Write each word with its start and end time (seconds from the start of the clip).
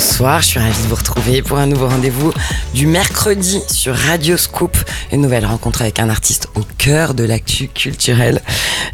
bonsoir, 0.00 0.40
je 0.40 0.46
suis 0.46 0.58
ravie 0.58 0.82
de 0.82 0.88
vous 0.88 0.94
retrouver 0.94 1.42
pour 1.42 1.58
un 1.58 1.66
nouveau 1.66 1.86
rendez-vous 1.86 2.32
du 2.72 2.86
mercredi 2.86 3.60
sur 3.70 3.94
Radio 3.94 4.38
Scoop. 4.38 4.74
Une 5.12 5.20
nouvelle 5.20 5.44
rencontre 5.44 5.82
avec 5.82 5.98
un 5.98 6.08
artiste 6.08 6.48
au 6.54 6.62
cœur 6.78 7.12
de 7.12 7.22
l'actu 7.22 7.68
culturel. 7.68 8.40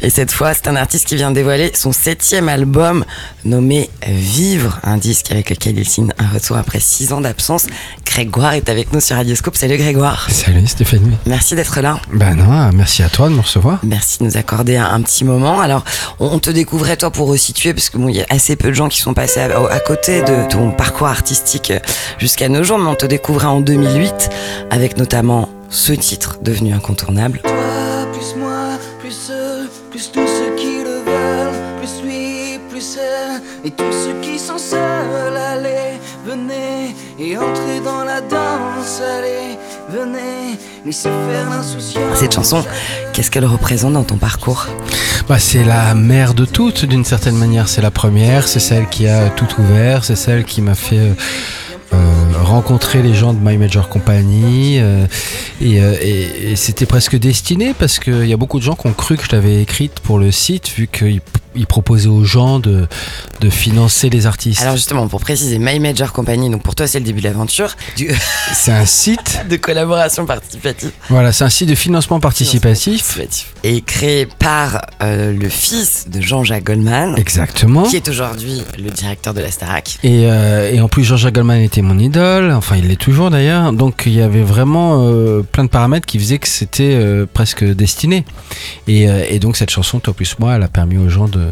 Et 0.01 0.09
cette 0.09 0.33
fois, 0.33 0.53
c'est 0.53 0.67
un 0.67 0.75
artiste 0.75 1.07
qui 1.07 1.15
vient 1.15 1.31
dévoiler 1.31 1.71
son 1.73 1.93
septième 1.93 2.49
album 2.49 3.05
nommé 3.45 3.89
Vivre, 4.05 4.79
un 4.83 4.97
disque 4.97 5.31
avec 5.31 5.49
lequel 5.49 5.79
il 5.79 5.87
signe 5.87 6.11
un 6.17 6.27
retour 6.27 6.57
après 6.57 6.81
six 6.81 7.13
ans 7.13 7.21
d'absence. 7.21 7.67
Grégoire 8.05 8.53
est 8.53 8.67
avec 8.67 8.91
nous 8.91 8.99
sur 8.99 9.15
Radio 9.15 9.33
Scoop. 9.33 9.55
Salut 9.55 9.77
Grégoire. 9.77 10.27
Salut 10.29 10.67
Stéphanie. 10.67 11.15
Merci 11.25 11.55
d'être 11.55 11.79
là. 11.79 12.01
Ben 12.11 12.35
non, 12.35 12.69
merci 12.73 13.01
à 13.01 13.07
toi 13.07 13.29
de 13.29 13.33
me 13.33 13.41
recevoir. 13.41 13.79
Merci 13.83 14.19
de 14.19 14.25
nous 14.25 14.35
accorder 14.35 14.75
un, 14.75 14.91
un 14.91 15.01
petit 15.01 15.23
moment. 15.23 15.61
Alors, 15.61 15.85
on, 16.19 16.27
on 16.27 16.39
te 16.39 16.49
découvrait 16.49 16.97
toi 16.97 17.11
pour 17.11 17.29
resituer 17.29 17.73
parce 17.73 17.89
que 17.89 17.97
bon, 17.97 18.09
il 18.09 18.17
y 18.17 18.21
a 18.21 18.25
assez 18.29 18.57
peu 18.57 18.67
de 18.67 18.73
gens 18.73 18.89
qui 18.89 18.99
sont 18.99 19.13
passés 19.13 19.39
à, 19.39 19.57
à 19.71 19.79
côté 19.79 20.21
de 20.21 20.49
ton 20.49 20.71
parcours 20.71 20.96
artistique 21.05 21.73
jusqu'à 22.17 22.49
nos 22.49 22.63
jours, 22.63 22.79
mais 22.79 22.89
on 22.89 22.95
te 22.95 23.05
découvrait 23.05 23.47
en 23.47 23.61
2008 23.61 24.29
avec 24.71 24.97
notamment 24.97 25.49
ce 25.69 25.93
titre 25.93 26.39
devenu 26.41 26.73
incontournable. 26.73 27.41
Toi, 27.43 28.07
plus 28.13 28.35
moi, 28.35 28.77
plus 28.99 29.29
eux, 29.31 29.69
plus 29.91 30.11
tous 30.11 30.27
ceux 30.27 30.55
qui 30.55 30.83
le 30.83 31.03
veulent, 31.05 31.79
plus 31.79 32.03
lui, 32.03 32.59
plus 32.69 32.97
elle, 32.97 33.41
et 33.65 33.71
tous 33.71 33.91
ceux 33.91 34.19
qui 34.21 34.39
sont 34.39 34.57
seuls, 34.57 35.37
allez, 35.37 35.99
venez, 36.25 36.95
et 37.19 37.37
entrez 37.37 37.79
dans 37.83 38.03
la 38.03 38.21
danse, 38.21 39.01
allez, 39.01 39.57
venez, 39.89 40.57
laissez 40.85 41.09
faire 41.09 41.49
l'insouciance. 41.49 42.17
Cette 42.17 42.33
chanson, 42.33 42.63
qu'est-ce 43.13 43.29
qu'elle 43.29 43.45
représente 43.45 43.93
dans 43.93 44.03
ton 44.03 44.17
parcours? 44.17 44.67
Bah, 45.27 45.39
c'est 45.39 45.65
la 45.65 45.93
mère 45.93 46.33
de 46.33 46.45
toutes 46.45 46.85
d'une 46.85 47.03
certaine 47.03 47.35
manière. 47.35 47.67
C'est 47.67 47.81
la 47.81 47.91
première, 47.91 48.47
c'est 48.47 48.61
celle 48.61 48.87
qui 48.87 49.07
a 49.07 49.29
tout 49.29 49.47
ouvert, 49.59 50.05
c'est 50.05 50.15
celle 50.15 50.45
qui 50.45 50.61
m'a 50.61 50.73
fait 50.73 50.99
euh, 50.99 51.13
euh, 51.93 51.97
rencontrer 52.41 53.01
les 53.01 53.13
gens 53.13 53.33
de 53.33 53.39
My 53.41 53.57
Major 53.57 53.89
Company. 53.89 54.79
euh, 54.79 55.05
et 55.59 56.55
c'était 56.55 56.85
presque 56.85 57.17
destiné 57.17 57.73
parce 57.77 57.99
qu'il 57.99 58.25
y 58.25 58.31
a 58.31 58.37
beaucoup 58.37 58.59
de 58.59 58.63
gens 58.63 58.75
qui 58.75 58.87
ont 58.87 58.93
cru 58.93 59.17
que 59.17 59.25
je 59.25 59.35
l'avais 59.35 59.61
écrite 59.61 59.99
pour 59.99 60.17
le 60.17 60.31
site 60.31 60.69
vu 60.69 60.87
qu'ils 60.87 61.19
ils 61.57 61.67
proposaient 61.67 62.07
aux 62.07 62.23
gens 62.23 62.59
de, 62.59 62.87
de 63.41 63.49
financer 63.49 64.09
les 64.09 64.25
artistes. 64.27 64.61
Alors 64.61 64.75
justement, 64.75 65.07
pour 65.07 65.19
préciser, 65.21 65.59
My 65.59 65.79
Major 65.79 66.13
Company, 66.13 66.49
donc 66.49 66.63
pour 66.63 66.75
toi 66.75 66.87
c'est 66.87 66.99
le 66.99 67.05
début 67.05 67.19
de 67.21 67.25
l'aventure, 67.27 67.75
du- 67.95 68.09
c'est 68.53 68.71
un 68.71 68.85
site, 68.85 69.41
de 69.49 69.55
collaboration 69.57 70.25
participative. 70.25 70.91
voilà, 71.09 71.31
c'est 71.31 71.43
un 71.43 71.49
site 71.49 71.69
de 71.69 71.75
financement 71.75 72.19
participatif. 72.19 73.19
Et 73.63 73.81
créé 73.81 74.25
par 74.25 74.81
euh, 75.01 75.33
le 75.33 75.49
fils 75.49 76.07
de 76.09 76.21
Jean-Jacques 76.21 76.63
Goldman, 76.63 77.15
Exactement. 77.17 77.83
qui 77.83 77.95
est 77.95 78.07
aujourd'hui 78.07 78.61
le 78.77 78.89
directeur 78.91 79.33
de 79.33 79.41
la 79.41 79.51
Starac. 79.51 79.97
Et, 80.03 80.25
euh, 80.25 80.71
et 80.71 80.79
en 80.81 80.87
plus, 80.87 81.03
Jean-Jacques 81.03 81.33
Goldman 81.35 81.61
était 81.61 81.81
mon 81.81 81.97
idole, 81.99 82.51
enfin 82.51 82.75
il 82.77 82.87
l'est 82.87 82.95
toujours 82.95 83.29
d'ailleurs, 83.29 83.73
donc 83.73 84.03
il 84.05 84.13
y 84.13 84.21
avait 84.21 84.43
vraiment 84.43 85.07
euh, 85.07 85.41
plein 85.43 85.63
de 85.63 85.69
paramètres 85.69 86.05
qui 86.05 86.19
faisaient 86.19 86.37
que 86.39 86.47
c'était 86.47 86.97
presque 87.33 87.63
destiné. 87.63 88.25
Et, 88.87 89.03
et 89.29 89.39
donc 89.39 89.57
cette 89.57 89.69
chanson, 89.69 89.99
Toi 89.99 90.13
plus 90.13 90.37
moi, 90.39 90.55
elle 90.55 90.63
a 90.63 90.67
permis 90.67 90.97
aux 90.97 91.09
gens 91.09 91.27
de, 91.27 91.46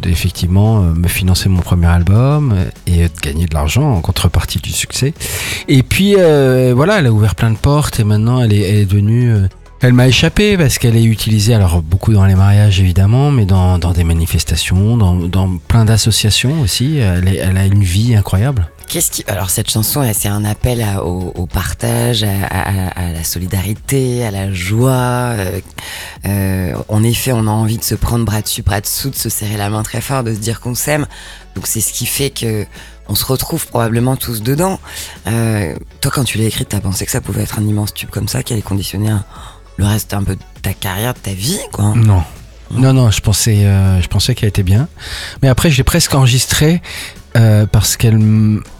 de 0.00 0.10
effectivement 0.10 0.82
euh, 0.82 0.92
me 0.94 1.08
financer 1.08 1.48
mon 1.48 1.60
premier 1.60 1.86
album 1.86 2.54
et 2.86 3.04
de 3.04 3.20
gagner 3.22 3.46
de 3.46 3.54
l'argent 3.54 3.92
en 3.92 4.00
contrepartie 4.00 4.58
du 4.58 4.70
succès. 4.70 5.14
Et 5.68 5.82
puis 5.82 6.14
euh, 6.18 6.72
voilà, 6.74 6.98
elle 6.98 7.06
a 7.06 7.12
ouvert 7.12 7.34
plein 7.34 7.50
de 7.50 7.56
portes 7.56 8.00
et 8.00 8.04
maintenant 8.04 8.40
elle 8.42 8.52
est, 8.52 8.62
elle 8.62 8.76
est 8.76 8.86
devenue... 8.86 9.32
euh, 9.32 9.48
elle 9.82 9.92
m'a 9.92 10.08
échappé 10.08 10.56
parce 10.56 10.78
qu'elle 10.78 10.96
est 10.96 11.04
utilisée, 11.04 11.52
alors 11.52 11.82
beaucoup 11.82 12.14
dans 12.14 12.24
les 12.24 12.34
mariages 12.34 12.80
évidemment, 12.80 13.30
mais 13.30 13.44
dans, 13.44 13.78
dans 13.78 13.92
des 13.92 14.04
manifestations, 14.04 14.96
dans, 14.96 15.58
plein 15.68 15.84
d'associations 15.84 16.62
aussi. 16.62 16.96
Elle 16.96 17.58
a 17.58 17.66
une 17.66 17.84
vie 17.84 18.16
incroyable. 18.16 18.70
Alors 19.26 19.50
cette 19.50 19.70
chanson 19.70 20.08
c'est 20.14 20.28
un 20.28 20.44
appel 20.44 20.84
au, 21.02 21.46
partage, 21.46 22.22
à, 22.24 23.12
la 23.12 23.24
solidarité, 23.24 24.24
à 24.24 24.30
la 24.30 24.52
joie. 24.52 24.90
euh, 24.92 25.60
euh, 26.26 26.74
en 26.88 27.02
effet, 27.02 27.32
on 27.32 27.46
a 27.46 27.50
envie 27.50 27.78
de 27.78 27.84
se 27.84 27.94
prendre 27.94 28.24
bras 28.24 28.42
dessus, 28.42 28.62
bras 28.62 28.80
dessous, 28.80 29.10
de 29.10 29.16
se 29.16 29.28
serrer 29.28 29.56
la 29.56 29.70
main 29.70 29.82
très 29.82 30.00
fort, 30.00 30.22
de 30.24 30.34
se 30.34 30.38
dire 30.38 30.60
qu'on 30.60 30.74
s'aime. 30.74 31.06
Donc 31.54 31.66
c'est 31.66 31.80
ce 31.80 31.92
qui 31.92 32.06
fait 32.06 32.30
que 32.30 32.66
on 33.08 33.14
se 33.14 33.24
retrouve 33.24 33.66
probablement 33.66 34.16
tous 34.16 34.42
dedans. 34.42 34.80
Euh, 35.26 35.76
toi, 36.00 36.10
quand 36.14 36.24
tu 36.24 36.38
l'as 36.38 36.44
écrite, 36.44 36.68
t'as 36.70 36.80
pensé 36.80 37.04
que 37.06 37.12
ça 37.12 37.20
pouvait 37.20 37.42
être 37.42 37.58
un 37.58 37.66
immense 37.66 37.94
tube 37.94 38.10
comme 38.10 38.28
ça, 38.28 38.42
qui 38.42 38.52
allait 38.52 38.62
conditionner 38.62 39.10
le 39.76 39.84
reste 39.84 40.14
un 40.14 40.24
peu 40.24 40.34
de 40.34 40.42
ta 40.62 40.72
carrière, 40.72 41.14
de 41.14 41.18
ta 41.18 41.32
vie, 41.32 41.58
quoi? 41.72 41.94
Non. 41.94 42.22
Non, 42.72 42.92
non, 42.92 43.12
je 43.12 43.20
pensais, 43.20 43.58
je 43.58 44.06
pensais 44.08 44.34
qu'elle 44.34 44.48
était 44.48 44.64
bien. 44.64 44.88
Mais 45.40 45.48
après, 45.48 45.70
je 45.70 45.76
l'ai 45.76 45.84
presque 45.84 46.14
enregistrée 46.14 46.82
euh, 47.36 47.66
parce 47.66 47.96
qu'elle 47.96 48.18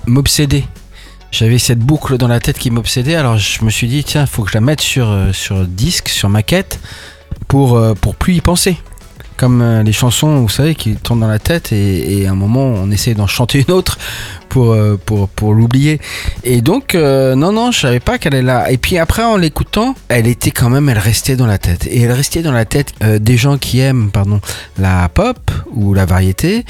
m'obsédait. 0.07 0.65
J'avais 1.31 1.59
cette 1.59 1.81
boucle 1.81 2.17
dans 2.17 2.29
la 2.29 2.41
tête 2.41 2.59
qui 2.59 2.71
m'obsédait, 2.71 3.17
alors 3.17 3.37
je 3.37 3.63
me 3.65 3.71
suis 3.71 3.87
dit, 3.87 4.03
tiens, 4.03 4.25
faut 4.25 4.45
que 4.45 4.51
je 4.51 4.55
la 4.55 4.63
mette 4.63 4.81
sur, 4.81 5.11
euh, 5.11 5.33
sur 5.33 5.67
disque, 5.67 6.09
sur 6.09 6.31
maquette, 6.31 6.81
pour, 7.49 7.77
euh, 7.77 7.93
pour 7.95 8.15
plus 8.15 8.35
y 8.35 8.41
penser. 8.41 8.79
Comme 9.37 9.83
les 9.85 9.93
chansons, 9.93 10.41
vous 10.41 10.49
savez, 10.49 10.75
qui 10.75 10.97
tournent 10.97 11.21
dans 11.21 11.29
la 11.29 11.39
tête 11.39 11.71
et, 11.71 12.27
à 12.27 12.31
un 12.31 12.35
moment, 12.35 12.65
on 12.65 12.91
essaie 12.91 13.13
d'en 13.13 13.27
chanter 13.27 13.67
une 13.69 13.75
autre 13.75 13.99
pour, 14.49 14.75
pour, 15.05 15.29
pour 15.29 15.53
l'oublier. 15.53 16.01
Et 16.43 16.63
donc, 16.63 16.95
non, 16.95 17.53
non, 17.53 17.71
je 17.71 17.81
savais 17.81 18.01
pas 18.01 18.17
qu'elle 18.17 18.33
est 18.33 18.41
là. 18.41 18.71
Et 18.71 18.79
puis 18.79 18.97
après, 18.97 19.25
en 19.25 19.37
l'écoutant, 19.37 19.95
elle 20.09 20.27
était 20.27 20.53
quand 20.53 20.71
même, 20.71 20.89
elle 20.89 20.97
restait 20.97 21.37
dans 21.37 21.45
la 21.45 21.59
tête. 21.59 21.87
Et 21.87 22.01
elle 22.01 22.13
restait 22.13 22.41
dans 22.41 22.53
la 22.53 22.65
tête 22.65 22.95
des 23.03 23.37
gens 23.37 23.59
qui 23.59 23.79
aiment, 23.81 24.11
pardon, 24.11 24.41
la 24.79 25.07
pop 25.11 25.51
ou 25.71 25.93
la 25.93 26.07
variété, 26.07 26.65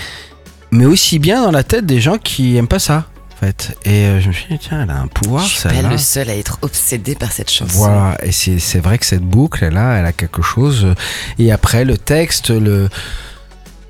mais 0.71 0.85
aussi 0.87 1.19
bien 1.19 1.43
dans 1.43 1.51
la 1.51 1.65
tête 1.65 1.87
des 1.87 2.01
gens 2.01 2.19
qui 2.19 2.57
aiment 2.57 2.69
pas 2.69 2.79
ça, 2.79 3.05
en 3.35 3.37
fait. 3.45 3.77
Et 3.85 4.05
euh, 4.07 4.21
je 4.21 4.29
me 4.29 4.33
suis 4.33 4.47
dit, 4.51 4.59
tiens, 4.59 4.83
elle 4.83 4.91
a 4.91 4.99
un 5.01 5.07
pouvoir, 5.07 5.45
Je 5.47 5.55
suis 5.57 5.63
pas 5.69 5.83
le 5.91 5.99
seul 5.99 6.29
à 6.31 6.37
être 6.37 6.59
obsédé 6.63 7.15
par 7.15 7.33
cette 7.33 7.51
chanson. 7.51 7.79
Voilà, 7.79 8.17
et 8.23 8.33
c'est 8.33 8.79
vrai 8.81 8.99
que 8.99 9.07
cette 9.07 9.23
boucle, 9.23 9.65
elle 9.65 9.77
a, 9.77 9.95
elle 9.99 10.07
a 10.07 10.13
quelque 10.13 10.43
chose. 10.43 10.87
Et 11.39 11.53
après, 11.53 11.85
le 11.85 11.97
texte, 11.99 12.51
le. 12.51 12.89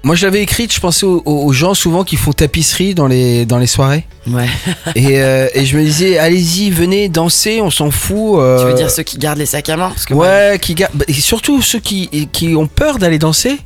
Moi, 0.03 0.15
je 0.15 0.25
l'avais 0.25 0.41
écrite, 0.41 0.73
je 0.73 0.79
pensais 0.79 1.05
aux, 1.05 1.21
aux 1.27 1.53
gens 1.53 1.75
souvent 1.75 2.05
qui 2.05 2.15
font 2.15 2.33
tapisserie 2.33 2.95
dans 2.95 3.09
les, 3.09 3.45
dans 3.45 3.59
les 3.59 3.67
soirées. 3.67 4.07
Ouais. 4.29 4.47
Et, 4.95 5.21
euh, 5.21 5.49
et 5.53 5.67
je 5.67 5.77
me 5.77 5.83
disais, 5.83 6.17
allez-y, 6.19 6.71
venez 6.71 7.09
danser, 7.09 7.61
on 7.61 7.71
s'en 7.73 7.91
fout. 7.91 8.39
euh, 8.39 8.61
Tu 8.61 8.67
veux 8.67 8.75
dire 8.75 8.89
ceux 8.89 9.03
qui 9.03 9.19
gardent 9.19 9.39
les 9.41 9.47
sacs 9.47 9.69
à 9.69 9.77
main 9.77 9.89
Parce 9.89 10.05
que 10.05 10.15
moi, 10.15 10.27
Ouais, 10.27 10.59
qui 10.63 10.77
ga- 10.77 10.91
bah, 10.95 11.05
et 11.09 11.13
surtout 11.13 11.61
ceux 11.61 11.81
qui, 11.81 12.29
qui 12.31 12.55
ont 12.55 12.69
peur 12.69 12.99
d'aller 12.99 13.19
danser 13.19 13.59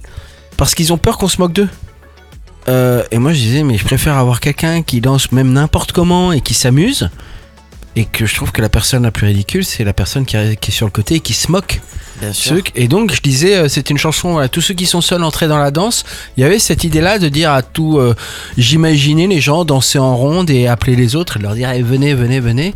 parce 0.56 0.74
qu'ils 0.74 0.94
ont 0.94 0.98
peur 0.98 1.18
qu'on 1.18 1.28
se 1.28 1.38
moque 1.38 1.52
d'eux. 1.52 1.68
Euh, 2.68 3.02
et 3.10 3.18
moi 3.18 3.32
je 3.32 3.38
disais, 3.38 3.62
mais 3.62 3.76
je 3.76 3.84
préfère 3.84 4.16
avoir 4.16 4.40
quelqu'un 4.40 4.82
qui 4.82 5.00
danse 5.00 5.32
même 5.32 5.52
n'importe 5.52 5.92
comment 5.92 6.32
et 6.32 6.40
qui 6.40 6.54
s'amuse. 6.54 7.10
Et 7.96 8.04
que 8.04 8.24
je 8.24 8.34
trouve 8.36 8.52
que 8.52 8.62
la 8.62 8.68
personne 8.68 9.02
la 9.02 9.10
plus 9.10 9.26
ridicule, 9.26 9.64
c'est 9.64 9.82
la 9.84 9.92
personne 9.92 10.24
qui, 10.24 10.36
est- 10.36 10.56
qui 10.58 10.70
est 10.70 10.74
sur 10.74 10.86
le 10.86 10.92
côté 10.92 11.16
et 11.16 11.20
qui 11.20 11.32
se 11.32 11.50
moque. 11.50 11.80
bien 12.20 12.32
sûr. 12.32 12.56
Et 12.76 12.86
donc 12.86 13.12
je 13.14 13.20
disais, 13.20 13.56
euh, 13.56 13.68
c'est 13.68 13.90
une 13.90 13.98
chanson 13.98 14.38
à 14.38 14.46
tous 14.48 14.60
ceux 14.60 14.74
qui 14.74 14.86
sont 14.86 15.00
seuls 15.00 15.22
entrés 15.24 15.48
dans 15.48 15.58
la 15.58 15.70
danse. 15.70 16.04
Il 16.36 16.42
y 16.42 16.44
avait 16.44 16.58
cette 16.58 16.84
idée-là 16.84 17.18
de 17.18 17.28
dire 17.28 17.50
à 17.50 17.62
tout, 17.62 17.98
euh, 17.98 18.14
j'imaginais 18.58 19.26
les 19.26 19.40
gens 19.40 19.64
danser 19.64 19.98
en 19.98 20.16
ronde 20.16 20.50
et 20.50 20.68
appeler 20.68 20.94
les 20.96 21.16
autres 21.16 21.38
et 21.38 21.40
leur 21.40 21.54
dire, 21.54 21.70
Eh, 21.74 21.82
venez, 21.82 22.14
venez, 22.14 22.38
venez, 22.38 22.74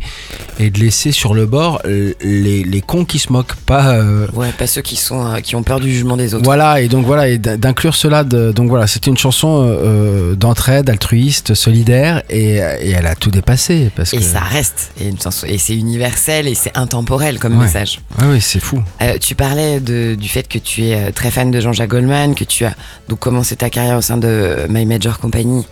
et 0.59 0.69
de 0.69 0.79
laisser 0.79 1.11
sur 1.11 1.33
le 1.33 1.45
bord 1.45 1.81
les, 1.85 2.63
les 2.63 2.81
cons 2.81 3.05
qui 3.05 3.19
se 3.19 3.31
moquent, 3.31 3.55
pas. 3.65 3.93
euh, 3.95 4.27
Ouais, 4.33 4.51
pas 4.57 4.67
ceux 4.67 4.81
qui 4.81 4.95
sont 4.97 5.25
euh, 5.25 5.39
qui 5.39 5.55
ont 5.55 5.63
peur 5.63 5.79
du 5.79 5.91
jugement 5.91 6.17
des 6.17 6.33
autres. 6.33 6.43
voilà, 6.43 6.81
et 6.81 6.87
donc 6.89 7.05
voilà, 7.05 7.29
et 7.29 7.37
d'inclure 7.37 7.95
cela. 7.95 8.23
De, 8.25 8.51
donc 8.51 8.67
voilà, 8.69 8.87
c'était 8.87 9.11
une 9.11 9.17
chanson 9.17 10.33
d'entraide, 10.37 10.89
altruiste, 10.89 11.53
solidaire, 11.53 12.23
et, 12.29 12.55
et 12.55 12.89
elle 12.91 13.05
a 13.07 13.15
tout 13.15 13.31
dépassé. 13.31 13.91
Parce 13.95 14.13
Et 14.13 14.17
que, 14.17 14.23
ça 14.23 14.39
reste, 14.39 14.91
et, 14.99 15.04
et 15.47 15.57
c'est 15.57 15.75
universel 15.75 16.47
et 16.47 16.55
c'est 16.55 16.75
intemporel 16.77 17.39
comme 17.39 17.57
Ouais. 17.57 17.65
message. 17.65 17.99
Ouais, 18.19 18.27
ouais, 18.27 18.39
c'est 18.39 18.59
fou. 18.59 18.81
Euh, 19.01 19.17
tu 19.19 19.35
parlais 19.35 19.79
de, 19.79 20.15
du 20.15 20.27
fait 20.29 20.47
que 20.47 20.57
tu 20.57 20.85
es 20.85 20.95
euh, 20.95 21.11
très 21.11 21.31
fan 21.31 21.51
de 21.51 21.59
Jean-Jacques 21.59 21.89
Goldman, 21.89 22.35
que 22.35 22.43
tu 22.43 22.65
as 22.65 22.73
donc 23.09 23.19
commencé 23.19 23.55
ta 23.55 23.69
carrière 23.69 23.97
au 23.97 24.01
sein 24.01 24.17
de 24.17 24.65
My 24.69 24.85
Major 24.85 25.19
Company, 25.19 25.65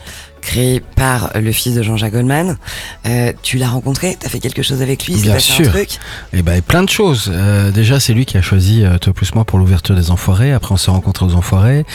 créée 0.45 0.81
par 0.95 1.31
le 1.39 1.51
fils 1.51 1.73
de 1.75 1.81
Jean-Jacques 1.83 2.13
Goldman. 2.13 2.57
Euh, 3.05 3.31
tu 3.41 3.57
l'as 3.57 3.69
rencontré 3.69 4.17
T'as 4.19 4.29
fait 4.29 4.39
quelque 4.39 4.61
chose 4.61 4.81
avec 4.81 5.05
lui 5.07 5.15
Bien 5.15 5.39
sûr. 5.39 5.67
un 5.67 5.69
truc 5.71 5.97
Et 6.33 6.41
ben 6.41 6.61
plein 6.61 6.83
de 6.83 6.89
choses. 6.89 7.31
Euh, 7.33 7.71
déjà, 7.71 7.99
c'est 7.99 8.13
lui 8.13 8.25
qui 8.25 8.37
a 8.37 8.41
choisi 8.41 8.83
euh, 8.83 8.97
Toi 8.97 9.13
plus 9.13 9.33
moi 9.35 9.45
pour 9.45 9.57
l'ouverture 9.59 9.95
des 9.95 10.11
Enfoirés. 10.11 10.51
Après, 10.53 10.73
on 10.73 10.77
s'est 10.77 10.91
rencontrés 10.91 11.25
aux 11.25 11.35
Enfoirés. 11.35 11.85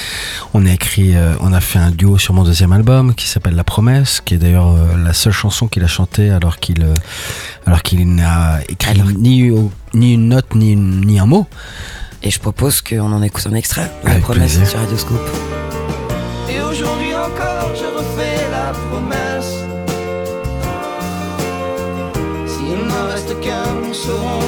On 0.55 0.67
a 0.67 0.73
écrit, 0.73 1.15
euh, 1.17 1.35
on 1.41 1.53
a 1.53 1.61
fait 1.61 1.79
un 1.79 1.91
duo 1.91 2.19
sur 2.19 2.35
mon 2.35 2.45
deuxième 2.45 2.73
album 2.73 3.15
qui 3.15 3.29
s'appelle 3.29 3.55
La 3.55 3.65
Promesse, 3.65 4.21
qui 4.25 4.35
est 4.35 4.39
d'ailleurs 4.39 4.75
la 4.97 5.13
seule 5.13 5.33
chanson 5.33 5.69
qu'il 5.69 5.85
a 5.85 5.89
chantée 5.89 6.31
alors 6.31 6.59
qu'il, 6.59 6.87
alors 7.67 7.83
qu'il 7.83 8.15
n'a 8.15 8.61
écrit 8.69 8.91
Alors- 9.01 9.11
ni 9.13 9.51
ni 9.95 10.15
une 10.15 10.29
note 10.29 10.55
ni 10.55 10.75
ni 10.77 11.19
un 11.19 11.27
mot. 11.27 11.47
Et 12.23 12.31
je 12.31 12.39
propose 12.41 12.81
qu'on 12.83 13.13
en 13.13 13.23
écoute 13.23 13.47
un 13.49 13.55
extrait 13.55 13.91
de 14.03 14.07
la 14.07 14.13
Avec 14.13 14.25
promesse 14.25 14.57
plaisir. 14.57 14.69
sur 14.69 14.79
Radio 14.81 14.97
Scoop. 14.99 15.21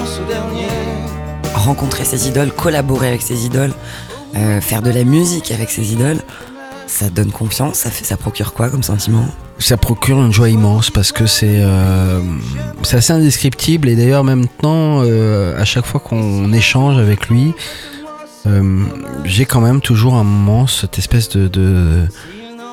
Ce 0.06 0.22
dernier. 0.28 0.68
rencontrer 1.54 2.04
ses 2.04 2.28
idoles, 2.28 2.52
collaborer 2.52 3.08
avec 3.08 3.22
ses 3.22 3.44
idoles, 3.46 3.74
euh, 4.36 4.60
faire 4.60 4.82
de 4.82 4.90
la 4.90 5.04
musique 5.04 5.52
avec 5.52 5.70
ses 5.70 5.92
idoles, 5.92 6.20
ça 6.86 7.08
donne 7.08 7.30
confiance, 7.30 7.76
ça, 7.76 7.90
fait, 7.90 8.04
ça 8.04 8.16
procure 8.16 8.52
quoi 8.52 8.68
comme 8.68 8.82
sentiment? 8.82 9.24
Ça 9.58 9.76
procure 9.76 10.20
une 10.20 10.32
joie 10.32 10.48
immense 10.48 10.90
parce 10.90 11.12
que 11.12 11.26
c'est 11.26 11.60
euh, 11.60 12.20
c'est 12.82 12.96
assez 12.96 13.12
indescriptible 13.12 13.88
et 13.88 13.94
d'ailleurs 13.96 14.24
maintenant 14.24 15.02
euh, 15.04 15.60
à 15.60 15.64
chaque 15.64 15.84
fois 15.84 16.00
qu'on 16.00 16.52
échange 16.52 16.98
avec 16.98 17.28
lui, 17.28 17.52
euh, 18.46 18.82
j'ai 19.24 19.44
quand 19.44 19.60
même 19.60 19.80
toujours 19.80 20.14
un 20.14 20.24
moment 20.24 20.66
cette 20.66 20.98
espèce 20.98 21.28
de, 21.28 21.46
de, 21.46 22.06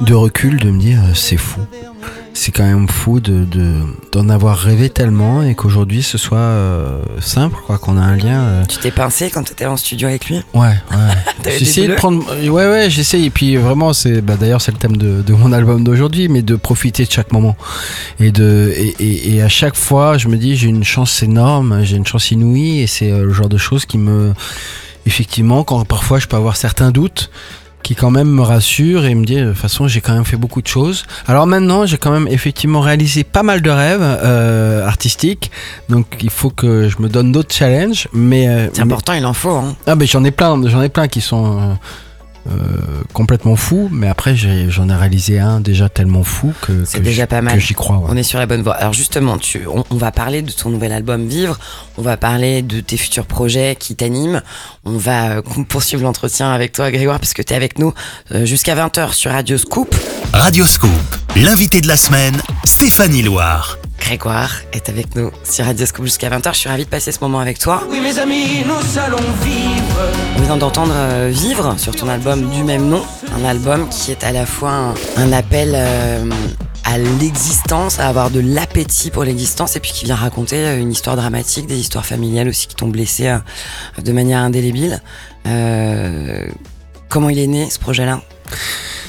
de 0.01 0.13
recul 0.13 0.59
de 0.59 0.71
me 0.71 0.79
dire 0.79 0.99
c'est 1.13 1.37
fou. 1.37 1.59
C'est 2.39 2.51
quand 2.51 2.65
même 2.65 2.87
fou 2.87 3.19
de 3.19 3.45
de- 3.45 3.81
d'en 4.11 4.29
avoir 4.29 4.57
rêvé 4.57 4.91
tellement 4.91 5.41
et 5.41 5.55
qu'aujourd'hui 5.55 6.03
ce 6.03 6.19
soit 6.19 6.37
euh, 6.37 7.01
simple, 7.19 7.57
quoi, 7.65 7.79
qu'on 7.79 7.97
a 7.97 8.01
un 8.01 8.15
lien. 8.15 8.41
euh, 8.43 8.63
Tu 8.69 8.77
t'es 8.77 8.91
pincé 8.91 9.31
quand 9.31 9.41
t'étais 9.43 9.65
en 9.65 9.75
studio 9.75 10.07
avec 10.07 10.27
lui? 10.29 10.35
Ouais, 10.53 10.67
ouais. 10.67 10.75
J'essaye 11.57 11.87
de 11.87 11.95
prendre. 11.95 12.23
Ouais, 12.47 12.67
ouais, 12.69 12.89
j'essaye. 12.91 13.25
Et 13.25 13.29
puis 13.31 13.55
vraiment, 13.57 13.91
c'est. 13.91 14.21
Bah, 14.21 14.35
D'ailleurs, 14.39 14.61
c'est 14.61 14.71
le 14.71 14.77
thème 14.77 14.97
de, 14.97 15.23
de 15.23 15.33
mon 15.33 15.51
album 15.51 15.83
d'aujourd'hui, 15.83 16.27
mais 16.29 16.43
de 16.43 16.55
profiter 16.55 17.05
de 17.05 17.11
chaque 17.11 17.31
moment. 17.31 17.55
Et 18.19 18.31
de 18.31 18.71
et, 18.77 18.95
et, 18.99 19.35
et 19.35 19.41
à 19.41 19.49
chaque 19.49 19.75
fois, 19.75 20.19
je 20.19 20.27
me 20.27 20.37
dis, 20.37 20.55
j'ai 20.55 20.67
une 20.67 20.83
chance 20.83 21.23
énorme, 21.23 21.83
j'ai 21.83 21.97
une 21.97 22.05
chance 22.05 22.29
inouïe, 22.29 22.81
et 22.81 22.87
c'est 22.87 23.11
euh, 23.11 23.23
le 23.23 23.33
genre 23.33 23.49
de 23.49 23.57
choses 23.57 23.85
qui 23.87 23.97
me. 23.97 24.33
Effectivement, 25.07 25.63
quand 25.63 25.83
parfois 25.85 26.19
je 26.19 26.27
peux 26.27 26.35
avoir 26.37 26.55
certains 26.57 26.91
doutes, 26.91 27.31
qui 27.83 27.95
quand 27.95 28.11
même 28.11 28.27
me 28.29 28.41
rassurent 28.41 29.05
et 29.05 29.15
me 29.15 29.23
dit 29.25 29.35
de 29.37 29.49
toute 29.49 29.57
façon 29.57 29.87
j'ai 29.87 30.01
quand 30.01 30.13
même 30.13 30.25
fait 30.25 30.35
beaucoup 30.37 30.61
de 30.61 30.67
choses. 30.67 31.05
Alors 31.27 31.47
maintenant 31.47 31.85
j'ai 31.85 31.97
quand 31.97 32.11
même 32.11 32.27
effectivement 32.27 32.81
réalisé 32.81 33.23
pas 33.23 33.43
mal 33.43 33.61
de 33.61 33.69
rêves 33.69 34.01
euh, 34.01 34.85
artistiques, 34.85 35.51
donc 35.89 36.05
il 36.21 36.29
faut 36.29 36.49
que 36.49 36.89
je 36.89 37.01
me 37.01 37.07
donne 37.07 37.31
d'autres 37.31 37.53
challenges, 37.55 38.07
mais, 38.13 38.47
euh, 38.49 38.67
C'est 38.73 38.79
mais- 38.79 38.83
important, 38.91 39.13
il 39.13 39.25
en 39.25 39.33
faut. 39.33 39.51
Hein. 39.51 39.75
ah 39.85 39.95
mais 39.95 40.05
j'en 40.05 40.23
ai 40.23 40.31
plein, 40.31 40.59
j'en 40.67 40.81
ai 40.81 40.89
plein 40.89 41.07
qui 41.07 41.21
sont 41.21 41.57
euh, 41.59 41.73
complètement 43.13 43.55
fous, 43.55 43.89
mais 43.91 44.07
après 44.07 44.35
j'ai- 44.35 44.69
j'en 44.69 44.89
ai 44.89 44.95
réalisé 44.95 45.39
un 45.39 45.59
déjà 45.59 45.89
tellement 45.89 46.23
fou 46.23 46.53
que, 46.61 46.85
C'est 46.85 46.99
que 46.99 47.03
déjà 47.03 47.23
j'- 47.23 47.27
pas 47.27 47.41
mal. 47.41 47.53
que 47.55 47.59
j'y 47.59 47.73
crois. 47.73 47.97
ouais. 47.97 48.05
On 48.09 48.15
est 48.17 48.23
sur 48.23 48.39
la 48.39 48.45
bonne 48.45 48.61
voie. 48.61 48.75
Alors 48.75 48.93
justement, 48.93 49.37
tu, 49.37 49.65
on, 49.67 49.83
on 49.89 49.95
va 49.97 50.11
parler 50.11 50.41
de 50.41 50.51
ton 50.51 50.69
nouvel 50.69 50.91
album 50.91 51.27
Vivre, 51.27 51.57
on 51.97 52.01
va 52.01 52.17
parler 52.17 52.61
de 52.61 52.79
tes 52.79 52.97
futurs 52.97 53.25
projets 53.25 53.75
qui 53.77 53.95
t'animent, 53.95 54.41
on 54.85 54.97
va 54.97 55.37
euh, 55.37 55.41
poursuivre 55.69 56.03
l'entretien 56.03 56.51
avec 56.51 56.71
toi 56.73 56.91
Grégoire 56.91 57.19
parce 57.19 57.33
que 57.33 57.41
tu 57.41 57.53
es 57.53 57.55
avec 57.55 57.79
nous 57.79 57.93
euh, 58.33 58.45
jusqu'à 58.45 58.75
20h 58.75 59.13
sur 59.13 59.31
Radio 59.31 59.57
Scoop. 59.57 59.95
Radioscoop, 60.33 60.89
l'invité 61.35 61.81
de 61.81 61.87
la 61.87 61.97
semaine, 61.97 62.35
Stéphanie 62.65 63.23
Loire. 63.23 63.77
Grégoire 63.99 64.61
est 64.71 64.89
avec 64.89 65.15
nous 65.15 65.31
sur 65.43 65.65
Radio 65.65 65.85
Scoop 65.85 66.05
jusqu'à 66.05 66.29
20h. 66.29 66.53
Je 66.53 66.59
suis 66.59 66.69
ravie 66.69 66.85
de 66.85 66.89
passer 66.89 67.11
ce 67.11 67.19
moment 67.19 67.39
avec 67.39 67.59
toi. 67.59 67.83
Oui, 67.89 67.99
mes 67.99 68.17
amis, 68.19 68.63
nous 68.65 68.99
allons 68.99 69.17
vivre. 69.43 70.11
On 70.37 70.41
vient 70.41 70.57
d'entendre 70.57 70.93
euh, 70.95 71.29
Vivre 71.33 71.75
sur 71.77 71.95
ton 71.95 72.07
album 72.07 72.49
du 72.49 72.63
même 72.63 72.87
nom, 72.87 73.03
un 73.35 73.43
album 73.45 73.89
qui 73.89 74.11
est 74.11 74.23
à 74.23 74.31
la 74.31 74.45
fois 74.45 74.71
un, 74.71 74.93
un 75.17 75.33
appel 75.33 75.73
euh, 75.75 76.29
à 76.85 76.97
l'existence, 76.97 77.99
à 77.99 78.07
avoir 78.07 78.29
de 78.29 78.39
l'appétit 78.39 79.11
pour 79.11 79.23
l'existence, 79.25 79.75
et 79.75 79.79
puis 79.79 79.91
qui 79.91 80.05
vient 80.05 80.15
raconter 80.15 80.55
euh, 80.65 80.79
une 80.79 80.91
histoire 80.91 81.15
dramatique, 81.17 81.67
des 81.67 81.77
histoires 81.77 82.05
familiales 82.05 82.47
aussi 82.47 82.67
qui 82.67 82.75
t'ont 82.75 82.87
blessé 82.87 83.27
euh, 83.27 83.39
de 84.01 84.11
manière 84.13 84.39
indélébile. 84.39 85.01
Comment 87.09 87.29
il 87.29 87.39
est 87.39 87.47
né 87.47 87.69
ce 87.69 87.79
projet-là? 87.79 88.21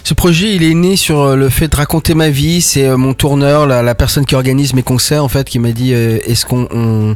Ce 0.09 0.15
projet, 0.15 0.55
il 0.55 0.63
est 0.63 0.73
né 0.73 0.97
sur 0.97 1.21
euh, 1.21 1.37
le 1.37 1.51
fait 1.51 1.69
de 1.69 1.77
raconter 1.77 2.15
ma 2.15 2.31
vie. 2.31 2.63
C'est 2.63 2.87
euh, 2.87 2.97
mon 2.97 3.13
tourneur, 3.13 3.67
la, 3.67 3.95
personne 3.95 4.25
qui 4.25 4.35
organise 4.35 4.73
mes 4.73 4.83
concerts, 4.83 5.23
en 5.23 5.29
fait, 5.29 5.47
qui 5.47 5.59
m'a 5.59 5.73
dit 5.73 5.93
euh, 5.93 6.19
Est-ce 6.25 6.47
qu'on 6.47 6.67
on, 6.71 7.15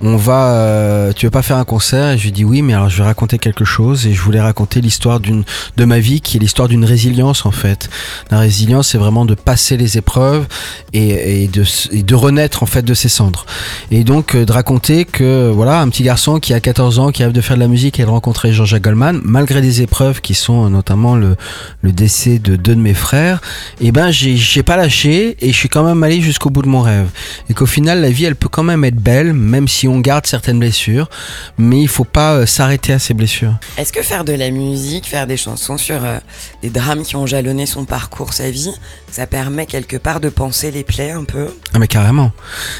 on 0.00 0.16
va. 0.16 0.54
euh, 0.54 1.12
tu 1.14 1.26
veux 1.26 1.30
pas 1.30 1.42
faire 1.42 1.56
un 1.56 1.64
concert 1.64 2.10
Et 2.10 2.18
je 2.18 2.24
lui 2.24 2.32
dit 2.32 2.44
Oui, 2.44 2.62
mais 2.62 2.74
alors 2.74 2.88
je 2.88 2.98
vais 2.98 3.04
raconter 3.04 3.38
quelque 3.38 3.64
chose. 3.64 4.06
Et 4.06 4.12
je 4.12 4.20
voulais 4.20 4.40
raconter 4.40 4.80
l'histoire 4.80 5.20
d'une 5.20 5.44
de 5.76 5.84
ma 5.84 5.98
vie, 5.98 6.20
qui 6.20 6.36
est 6.36 6.40
l'histoire 6.40 6.68
d'une 6.68 6.84
résilience, 6.84 7.46
en 7.46 7.50
fait. 7.50 7.90
La 8.30 8.38
résilience, 8.38 8.88
c'est 8.88 8.98
vraiment 8.98 9.24
de 9.24 9.34
passer 9.34 9.76
les 9.76 9.98
épreuves 9.98 10.46
et, 10.92 11.44
et, 11.44 11.48
de, 11.48 11.64
et 11.92 12.02
de 12.02 12.14
renaître, 12.14 12.62
en 12.62 12.66
fait, 12.66 12.82
de 12.82 12.94
ses 12.94 13.08
cendres. 13.08 13.46
Et 13.90 14.04
donc, 14.04 14.34
euh, 14.34 14.44
de 14.44 14.52
raconter 14.52 15.04
que, 15.04 15.50
voilà, 15.50 15.80
un 15.80 15.88
petit 15.88 16.02
garçon 16.02 16.40
qui 16.40 16.54
a 16.54 16.60
14 16.60 16.98
ans, 16.98 17.10
qui 17.10 17.22
rêve 17.22 17.32
de 17.32 17.40
faire 17.40 17.56
de 17.56 17.60
la 17.60 17.68
musique 17.68 17.98
et 18.00 18.04
de 18.04 18.08
rencontrer 18.08 18.52
Jean-Jacques 18.52 18.82
Goldman, 18.82 19.20
malgré 19.24 19.60
des 19.60 19.82
épreuves 19.82 20.20
qui 20.20 20.34
sont 20.34 20.70
notamment 20.70 21.16
le, 21.16 21.36
le 21.82 21.92
décès 21.92 22.38
de 22.38 22.56
deux 22.56 22.74
de 22.74 22.80
mes 22.80 22.94
frères, 22.94 23.40
et 23.80 23.92
ben 23.92 24.10
j'ai 24.10 24.36
j'ai 24.36 24.62
pas 24.62 24.76
lâché 24.76 25.36
et 25.40 25.52
je 25.52 25.56
suis 25.56 25.68
quand 25.68 25.82
même 25.84 26.02
allé 26.02 26.20
jusqu'au 26.20 26.50
bout 26.50 26.62
de 26.62 26.68
mon 26.68 26.82
rêve. 26.82 27.08
Et 27.48 27.54
qu'au 27.54 27.66
final 27.66 28.00
la 28.00 28.10
vie 28.10 28.24
elle 28.24 28.36
peut 28.36 28.48
quand 28.48 28.62
même 28.62 28.84
être 28.84 28.96
belle, 29.00 29.32
même 29.32 29.68
si 29.68 29.88
on 29.88 29.89
garde 29.98 30.26
certaines 30.26 30.58
blessures, 30.58 31.10
mais 31.58 31.80
il 31.80 31.88
faut 31.88 32.04
pas 32.04 32.34
euh, 32.34 32.46
s'arrêter 32.46 32.92
à 32.92 32.98
ces 32.98 33.14
blessures. 33.14 33.54
Est-ce 33.76 33.92
que 33.92 34.02
faire 34.02 34.24
de 34.24 34.32
la 34.32 34.50
musique, 34.50 35.06
faire 35.06 35.26
des 35.26 35.36
chansons 35.36 35.78
sur 35.78 36.04
euh, 36.04 36.18
des 36.62 36.70
drames 36.70 37.02
qui 37.02 37.16
ont 37.16 37.26
jalonné 37.26 37.66
son 37.66 37.84
parcours, 37.84 38.32
sa 38.32 38.50
vie, 38.50 38.72
ça 39.10 39.26
permet 39.26 39.66
quelque 39.66 39.96
part 39.96 40.20
de 40.20 40.28
penser 40.28 40.70
les 40.70 40.84
plaies 40.84 41.10
un 41.10 41.24
peu? 41.24 41.48
Ah 41.74 41.78
mais 41.78 41.88
carrément. 41.88 42.32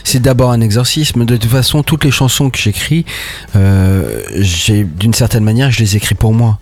C'est 0.05 0.21
d'abord 0.21 0.53
un 0.53 0.61
exorcisme. 0.61 1.25
De 1.25 1.37
toute 1.37 1.51
façon, 1.51 1.83
toutes 1.83 2.05
les 2.05 2.11
chansons 2.11 2.51
que 2.51 2.59
j'écris, 2.59 3.05
euh, 3.57 4.23
j'ai 4.37 4.85
d'une 4.85 5.15
certaine 5.15 5.45
manière, 5.45 5.71
je 5.71 5.81
les 5.81 5.97
écris 5.97 6.15
pour 6.15 6.35
moi, 6.35 6.59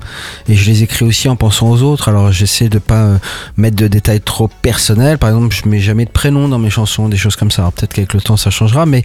et 0.48 0.54
je 0.54 0.70
les 0.70 0.82
écris 0.82 1.04
aussi 1.04 1.28
en 1.28 1.36
pensant 1.36 1.68
aux 1.68 1.82
autres. 1.82 2.08
Alors 2.08 2.32
j'essaie 2.32 2.68
de 2.68 2.78
pas 2.78 3.18
mettre 3.56 3.76
de 3.76 3.88
détails 3.88 4.20
trop 4.20 4.48
personnels. 4.62 5.18
Par 5.18 5.30
exemple, 5.30 5.54
je 5.54 5.68
mets 5.68 5.80
jamais 5.80 6.04
de 6.04 6.10
prénom 6.10 6.48
dans 6.48 6.58
mes 6.58 6.70
chansons, 6.70 7.08
des 7.08 7.16
choses 7.16 7.36
comme 7.36 7.50
ça. 7.50 7.62
Alors 7.62 7.72
peut-être 7.72 7.92
qu'avec 7.92 8.14
le 8.14 8.20
temps 8.20 8.36
ça 8.36 8.50
changera, 8.50 8.86
mais 8.86 9.02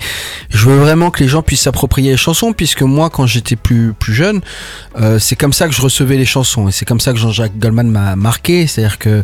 je 0.49 0.69
veux 0.69 0.77
vraiment 0.77 1.09
que 1.09 1.23
les 1.23 1.29
gens 1.29 1.32
puissent 1.41 1.61
s'approprier 1.61 2.11
les 2.11 2.17
chansons, 2.17 2.53
puisque 2.53 2.81
moi, 2.81 3.09
quand 3.09 3.25
j'étais 3.25 3.55
plus 3.55 3.93
plus 3.93 4.13
jeune, 4.13 4.41
euh, 4.99 5.19
c'est 5.19 5.35
comme 5.35 5.53
ça 5.53 5.67
que 5.67 5.73
je 5.73 5.81
recevais 5.81 6.17
les 6.17 6.25
chansons, 6.25 6.67
et 6.67 6.71
c'est 6.71 6.85
comme 6.85 6.99
ça 6.99 7.13
que 7.13 7.19
Jean-Jacques 7.19 7.57
Goldman 7.57 7.89
m'a 7.89 8.15
marqué. 8.15 8.67
C'est-à-dire 8.67 8.99
que 8.99 9.23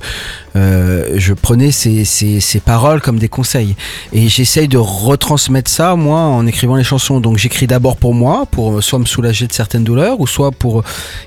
euh, 0.55 1.13
je 1.15 1.33
prenais 1.33 1.71
ces, 1.71 2.05
ces, 2.05 2.39
ces 2.39 2.59
paroles 2.59 3.01
comme 3.01 3.19
des 3.19 3.29
conseils. 3.29 3.75
Et 4.13 4.27
j'essaye 4.29 4.67
de 4.67 4.77
retransmettre 4.77 5.69
ça, 5.69 5.95
moi, 5.95 6.19
en 6.19 6.47
écrivant 6.47 6.75
les 6.75 6.83
chansons. 6.83 7.19
Donc 7.19 7.37
j'écris 7.37 7.67
d'abord 7.67 7.97
pour 7.97 8.13
moi, 8.13 8.45
pour 8.49 8.77
euh, 8.77 8.81
soit 8.81 8.99
me 8.99 9.05
soulager 9.05 9.47
de 9.47 9.53
certaines 9.53 9.83
douleurs, 9.83 10.19
ou 10.19 10.27
soit 10.27 10.51
pour... 10.51 10.83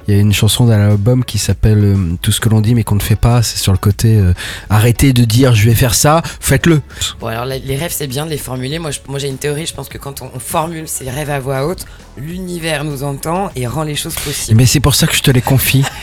Il 0.08 0.14
y 0.14 0.17
a 0.17 0.20
une 0.20 0.32
chanson 0.32 0.67
dans 0.67 0.76
l'album 0.76 1.25
qui 1.25 1.38
s'appelle 1.38 1.96
Tout 2.20 2.32
ce 2.32 2.40
que 2.40 2.49
l'on 2.49 2.61
dit 2.61 2.75
mais 2.75 2.84
qu'on 2.84 2.96
ne 2.96 3.00
fait 3.00 3.17
pas. 3.17 3.43
C'est 3.43 3.58
sur 3.58 3.73
le 3.73 3.79
côté 3.79 4.17
euh, 4.17 4.34
arrêtez 4.70 5.12
de 5.12 5.25
dire 5.25 5.55
je 5.55 5.69
vais 5.69 5.75
faire 5.75 5.94
ça, 5.94 6.23
faites-le. 6.40 6.81
Bon, 7.20 7.26
alors 7.26 7.44
les 7.44 7.76
rêves, 7.76 7.93
c'est 7.94 8.06
bien 8.06 8.25
de 8.25 8.31
les 8.31 8.38
formuler. 8.38 8.79
Moi, 8.79 8.90
j'ai 9.17 9.29
une 9.29 9.38
théorie. 9.38 9.67
Je 9.67 9.75
pense 9.75 9.88
que 9.88 9.99
quand 9.99 10.23
on, 10.23 10.31
on 10.34 10.38
formule 10.38 10.71
ses 10.86 11.10
rêves 11.10 11.30
à 11.30 11.40
voix 11.40 11.66
haute, 11.66 11.84
l'univers 12.16 12.84
nous 12.84 13.02
entend 13.02 13.50
et 13.56 13.66
rend 13.66 13.82
les 13.82 13.96
choses 13.96 14.14
possibles. 14.14 14.56
Mais 14.56 14.66
c'est 14.66 14.80
pour 14.80 14.94
ça 14.94 15.06
que 15.06 15.14
je 15.14 15.22
te 15.22 15.30
les 15.30 15.42
confie. 15.42 15.84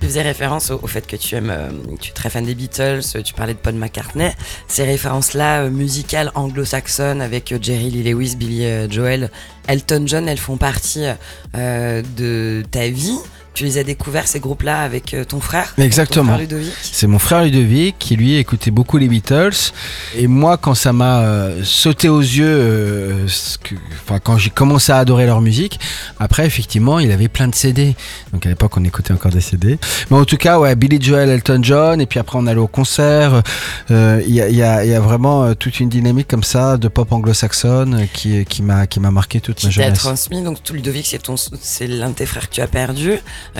Tu 0.00 0.06
faisais 0.08 0.22
référence 0.22 0.70
au, 0.70 0.78
au 0.82 0.86
fait 0.86 1.06
que 1.06 1.16
tu 1.16 1.36
aimes, 1.36 1.48
euh, 1.48 1.70
tu 1.98 2.10
es 2.10 2.12
très 2.12 2.28
fan 2.28 2.44
des 2.44 2.54
Beatles, 2.54 3.00
tu 3.24 3.32
parlais 3.32 3.54
de 3.54 3.58
Paul 3.58 3.74
McCartney. 3.74 4.30
Ces 4.68 4.84
références-là, 4.84 5.62
euh, 5.62 5.70
musicales 5.70 6.30
anglo-saxonnes 6.34 7.22
avec 7.22 7.50
euh, 7.50 7.58
Jerry 7.60 7.90
Lee 7.90 8.02
Lewis, 8.02 8.36
Billy 8.36 8.92
Joel, 8.92 9.30
Elton 9.68 10.04
John, 10.06 10.28
elles 10.28 10.38
font 10.38 10.58
partie 10.58 11.06
de 11.54 12.62
ta 12.70 12.88
vie. 12.88 13.18
Tu 13.56 13.64
les 13.64 13.78
as 13.78 13.84
découverts, 13.84 14.28
ces 14.28 14.38
groupes-là, 14.38 14.80
avec 14.82 15.14
euh, 15.14 15.24
ton 15.24 15.40
frère 15.40 15.72
Exactement. 15.78 16.38
C'est 16.82 17.06
mon 17.06 17.18
frère 17.18 17.42
Ludovic 17.42 17.96
qui 17.98 18.14
lui 18.14 18.36
écoutait 18.36 18.70
beaucoup 18.70 18.98
les 18.98 19.08
Beatles. 19.08 19.72
Et 20.14 20.26
moi, 20.26 20.58
quand 20.58 20.74
ça 20.74 20.92
m'a 20.92 21.20
euh, 21.22 21.64
sauté 21.64 22.10
aux 22.10 22.20
yeux, 22.20 22.44
euh, 22.46 23.26
que- 23.64 23.74
quand 24.22 24.36
j'ai 24.36 24.50
commencé 24.50 24.92
à 24.92 24.98
adorer 24.98 25.24
leur 25.24 25.40
musique, 25.40 25.80
après 26.20 26.44
effectivement, 26.44 26.98
il 26.98 27.10
avait 27.10 27.28
plein 27.28 27.48
de 27.48 27.54
CD. 27.54 27.96
Donc 28.34 28.44
à 28.44 28.50
l'époque, 28.50 28.76
on 28.76 28.84
écoutait 28.84 29.14
encore 29.14 29.32
des 29.32 29.40
CD. 29.40 29.78
Mais 30.10 30.18
en 30.18 30.26
tout 30.26 30.36
cas, 30.36 30.58
ouais, 30.58 30.74
Billy 30.76 30.98
Joel, 31.00 31.30
Elton 31.30 31.60
John, 31.62 31.98
et 32.00 32.04
puis 32.06 32.20
après 32.20 32.38
on 32.38 32.46
allait 32.46 32.60
au 32.60 32.66
concert. 32.68 33.42
Euh, 33.90 34.22
Il 34.26 34.34
y, 34.34 34.42
a, 34.42 34.48
il 34.50 34.56
y 34.56 34.62
a- 34.62 34.84
il 34.84 34.90
y 34.90 34.94
a 34.94 35.00
vraiment 35.00 35.54
toute 35.54 35.80
une 35.80 35.88
dynamique 35.88 36.28
comme 36.28 36.44
ça 36.44 36.76
de 36.76 36.88
pop 36.88 37.10
anglo-saxonne 37.10 38.06
qui, 38.12 38.44
qui 38.44 38.62
m'a 38.62 38.84
m'a 39.00 39.10
marqué 39.10 39.40
toute 39.40 39.62
ma 39.64 39.70
qui 39.70 39.76
t'a 39.76 39.84
jeunesse. 39.84 39.98
transmis. 39.98 40.42
Donc, 40.42 40.62
tout 40.62 40.74
Ludovic, 40.74 41.16
c'est 41.62 41.86
l'un 41.86 42.10
de 42.10 42.14
tes 42.14 42.26
frères 42.26 42.48
que 42.48 42.54
tu 42.54 42.60
as 42.60 42.66
perdu, 42.66 43.12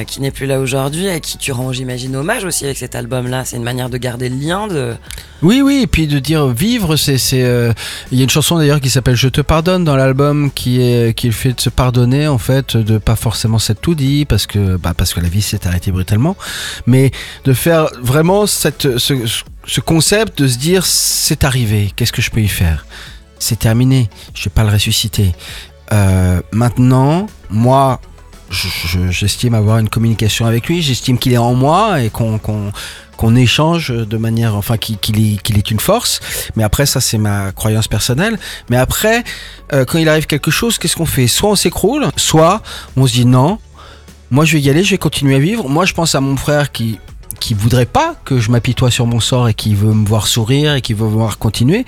qui 0.06 0.20
n'est 0.20 0.30
plus 0.30 0.46
là 0.46 0.60
aujourd'hui, 0.60 1.08
à 1.08 1.20
qui 1.20 1.38
tu 1.38 1.52
rends, 1.52 1.72
j'imagine, 1.72 2.14
hommage 2.16 2.44
aussi 2.44 2.64
avec 2.64 2.76
cet 2.78 2.94
album-là. 2.94 3.44
C'est 3.44 3.56
une 3.56 3.62
manière 3.62 3.90
de 3.90 3.96
garder 3.98 4.28
le 4.28 4.36
lien. 4.36 4.68
Oui, 5.42 5.60
oui, 5.62 5.80
et 5.82 5.86
puis 5.86 6.06
de 6.06 6.18
dire 6.18 6.46
vivre, 6.48 6.96
c'est. 6.96 7.18
euh, 7.34 7.72
Il 8.10 8.18
y 8.18 8.20
a 8.20 8.24
une 8.24 8.30
chanson 8.30 8.56
d'ailleurs 8.56 8.80
qui 8.80 8.90
s'appelle 8.90 9.16
Je 9.16 9.28
te 9.28 9.40
pardonne 9.40 9.84
dans 9.84 9.96
l'album 9.96 10.50
qui 10.50 10.80
est, 10.80 11.14
qui 11.16 11.26
le 11.26 11.32
fait 11.32 11.52
de 11.52 11.60
se 11.60 11.70
pardonner, 11.70 12.26
en 12.28 12.38
fait, 12.38 12.76
de 12.76 12.98
pas 12.98 13.16
forcément 13.16 13.58
s'être 13.58 13.80
tout 13.80 13.94
dit, 13.94 14.24
parce 14.24 14.46
que, 14.46 14.76
bah, 14.76 14.94
parce 14.96 15.12
que 15.14 15.20
la 15.20 15.28
vie 15.28 15.42
s'est 15.42 15.66
arrêtée 15.66 15.92
brutalement, 15.92 16.36
mais 16.86 17.10
de 17.44 17.52
faire 17.52 17.88
vraiment 18.02 18.46
cette, 18.46 18.98
ce, 18.98 19.14
ce 19.66 19.80
concept 19.80 20.42
de 20.42 20.48
se 20.48 20.58
dire 20.58 20.86
c'est 20.86 21.44
arrivé, 21.44 21.92
qu'est-ce 21.96 22.12
que 22.12 22.22
je 22.22 22.30
peux 22.30 22.40
y 22.40 22.48
faire? 22.48 22.86
C'est 23.38 23.58
terminé, 23.58 24.08
je 24.34 24.44
vais 24.44 24.50
pas 24.50 24.64
le 24.64 24.70
ressusciter. 24.70 25.34
Euh, 25.92 26.40
maintenant, 26.52 27.26
moi, 27.50 28.00
je- 28.50 28.68
je- 28.86 29.10
j'estime 29.10 29.54
avoir 29.54 29.78
une 29.78 29.88
communication 29.88 30.46
avec 30.46 30.68
lui, 30.68 30.82
j'estime 30.82 31.18
qu'il 31.18 31.32
est 31.32 31.38
en 31.38 31.54
moi 31.54 32.00
et 32.02 32.10
qu'on 32.10 33.34
échange 33.36 33.88
de 33.90 34.16
manière, 34.16 34.54
enfin 34.56 34.76
qu'il 34.76 34.98
qu'il 34.98 35.18
est, 35.34 35.42
qu'il 35.42 35.56
est 35.58 35.70
une 35.70 35.80
force. 35.80 36.20
Mais 36.54 36.62
après, 36.62 36.86
ça 36.86 37.00
c'est 37.00 37.18
ma 37.18 37.52
croyance 37.52 37.88
personnelle. 37.88 38.38
Mais 38.70 38.76
après, 38.76 39.24
euh, 39.72 39.84
quand 39.84 39.98
il 39.98 40.08
arrive 40.08 40.26
quelque 40.26 40.50
chose, 40.50 40.78
qu'est-ce 40.78 40.96
qu'on 40.96 41.06
fait? 41.06 41.26
Soit 41.26 41.50
on 41.50 41.56
s'écroule, 41.56 42.06
soit 42.16 42.62
on 42.96 43.06
se 43.06 43.12
dit 43.12 43.24
non. 43.26 43.58
Moi, 44.30 44.44
je 44.44 44.54
vais 44.56 44.60
y 44.60 44.68
aller, 44.70 44.82
je 44.84 44.90
vais 44.90 44.98
continuer 44.98 45.36
à 45.36 45.38
vivre. 45.38 45.68
Moi, 45.68 45.84
je 45.86 45.94
pense 45.94 46.14
à 46.16 46.20
mon 46.20 46.36
frère 46.36 46.72
qui 46.72 46.98
qui 47.38 47.54
voudrait 47.54 47.86
pas 47.86 48.16
que 48.24 48.38
je 48.38 48.50
m'apitoie 48.50 48.90
sur 48.90 49.06
mon 49.06 49.20
sort 49.20 49.48
et 49.48 49.54
qui 49.54 49.74
veut 49.74 49.92
me 49.92 50.06
voir 50.06 50.26
sourire 50.26 50.74
et 50.74 50.82
qui 50.82 50.94
veut 50.94 51.06
me 51.06 51.10
voir 51.10 51.38
continuer. 51.38 51.84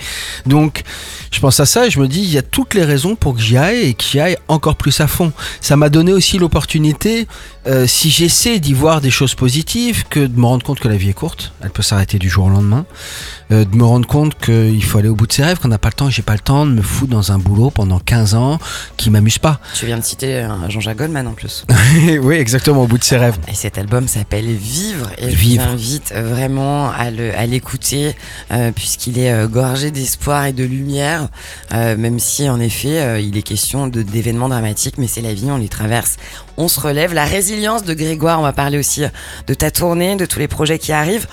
Donc, 0.47 0.83
je 1.31 1.40
pense 1.40 1.61
à 1.61 1.67
ça 1.67 1.87
et 1.87 1.90
je 1.90 2.00
me 2.00 2.09
dis, 2.09 2.21
il 2.21 2.31
y 2.31 2.38
a 2.38 2.43
toutes 2.43 2.75
les 2.75 2.85
raisons 2.85 3.17
pour 3.17 3.35
que 3.35 3.40
j'y 3.40 3.57
aille 3.57 3.81
et 3.88 3.95
que 3.95 4.05
j'y 4.05 4.21
aille 4.21 4.37
encore 4.49 4.76
plus 4.76 5.00
à 5.00 5.07
fond. 5.07 5.33
Ça 5.61 5.76
m'a 5.76 5.88
donné 5.88 6.12
aussi 6.12 6.38
l'opportunité, 6.38 7.26
euh, 7.68 7.87
si 7.87 8.10
j'essaie 8.10 8.60
d'y 8.60 8.72
voir 8.72 9.00
des 9.00 9.10
choses 9.10 9.34
positives, 9.34 10.04
que 10.08 10.20
de 10.20 10.38
me 10.38 10.46
rendre 10.46 10.64
compte 10.64 10.80
que 10.80 10.88
la 10.88 10.96
vie 10.96 11.10
est 11.10 11.14
courte, 11.14 11.52
elle 11.62 11.70
peut 11.70 11.82
s'arrêter 11.82 12.18
du 12.18 12.28
jour 12.28 12.46
au 12.46 12.50
lendemain, 12.50 12.87
euh, 13.50 13.64
de 13.64 13.76
me 13.76 13.84
rendre 13.84 14.06
compte 14.06 14.38
qu'il 14.38 14.82
faut 14.84 14.98
aller 14.98 15.08
au 15.08 15.14
bout 15.14 15.26
de 15.26 15.32
ses 15.32 15.44
rêves, 15.44 15.58
qu'on 15.58 15.68
n'a 15.68 15.78
pas 15.78 15.88
le 15.88 15.94
temps, 15.94 16.10
j'ai 16.10 16.22
pas 16.22 16.34
le 16.34 16.40
temps 16.40 16.66
de 16.66 16.72
me 16.72 16.82
foutre 16.82 17.10
dans 17.10 17.32
un 17.32 17.38
boulot 17.38 17.70
pendant 17.70 17.98
15 17.98 18.34
ans 18.34 18.58
qui 18.96 19.10
m'amuse 19.10 19.38
pas. 19.38 19.60
Tu 19.75 19.87
viens 19.87 19.98
de 19.98 20.04
citer 20.04 20.40
un 20.40 20.68
Jean-Jacques 20.68 20.98
Goldman 20.98 21.26
en 21.26 21.34
plus. 21.34 21.64
oui, 22.22 22.37
exactement, 22.37 22.82
au 22.82 22.87
bout 22.87 22.98
de 22.98 23.04
ses 23.04 23.16
rêves. 23.16 23.38
Et 23.48 23.54
cet 23.54 23.78
album 23.78 24.08
s'appelle 24.08 24.46
Vivre 24.46 25.10
et 25.18 25.28
Vivre. 25.28 25.62
je 25.64 25.68
vous 25.68 25.75
invite 25.75 26.14
vraiment 26.14 26.90
à 26.90 27.10
l'écouter 27.46 28.14
euh, 28.50 28.72
puisqu'il 28.72 29.18
est 29.18 29.32
euh, 29.32 29.48
gorgé 29.48 29.90
d'espoir 29.90 30.46
et 30.46 30.52
de 30.52 30.64
lumière, 30.64 31.28
euh, 31.72 31.96
même 31.96 32.18
si 32.18 32.48
en 32.48 32.60
effet 32.60 33.00
euh, 33.00 33.20
il 33.20 33.37
est 33.37 33.42
question 33.42 33.87
d'événements 33.87 34.48
dramatiques, 34.48 34.98
mais 34.98 35.06
c'est 35.06 35.20
la 35.20 35.34
vie, 35.34 35.50
on 35.50 35.56
les 35.56 35.68
traverse, 35.68 36.16
on 36.59 36.69
se 36.69 36.79
relève. 36.81 37.15
La 37.15 37.25
résilience 37.25 37.85
de 37.85 37.95
Grégoire, 37.95 38.38
on 38.41 38.43
va 38.43 38.53
parler 38.53 38.77
aussi 38.79 39.05
euh, 39.05 39.09
de 39.47 39.55
ta 39.55 39.71
tournée, 39.71 40.17
de 40.17 40.27
tous 40.27 40.38
les 40.41 40.49
projets 40.49 40.79
qui 40.79 40.93
arrivent. 40.93 41.27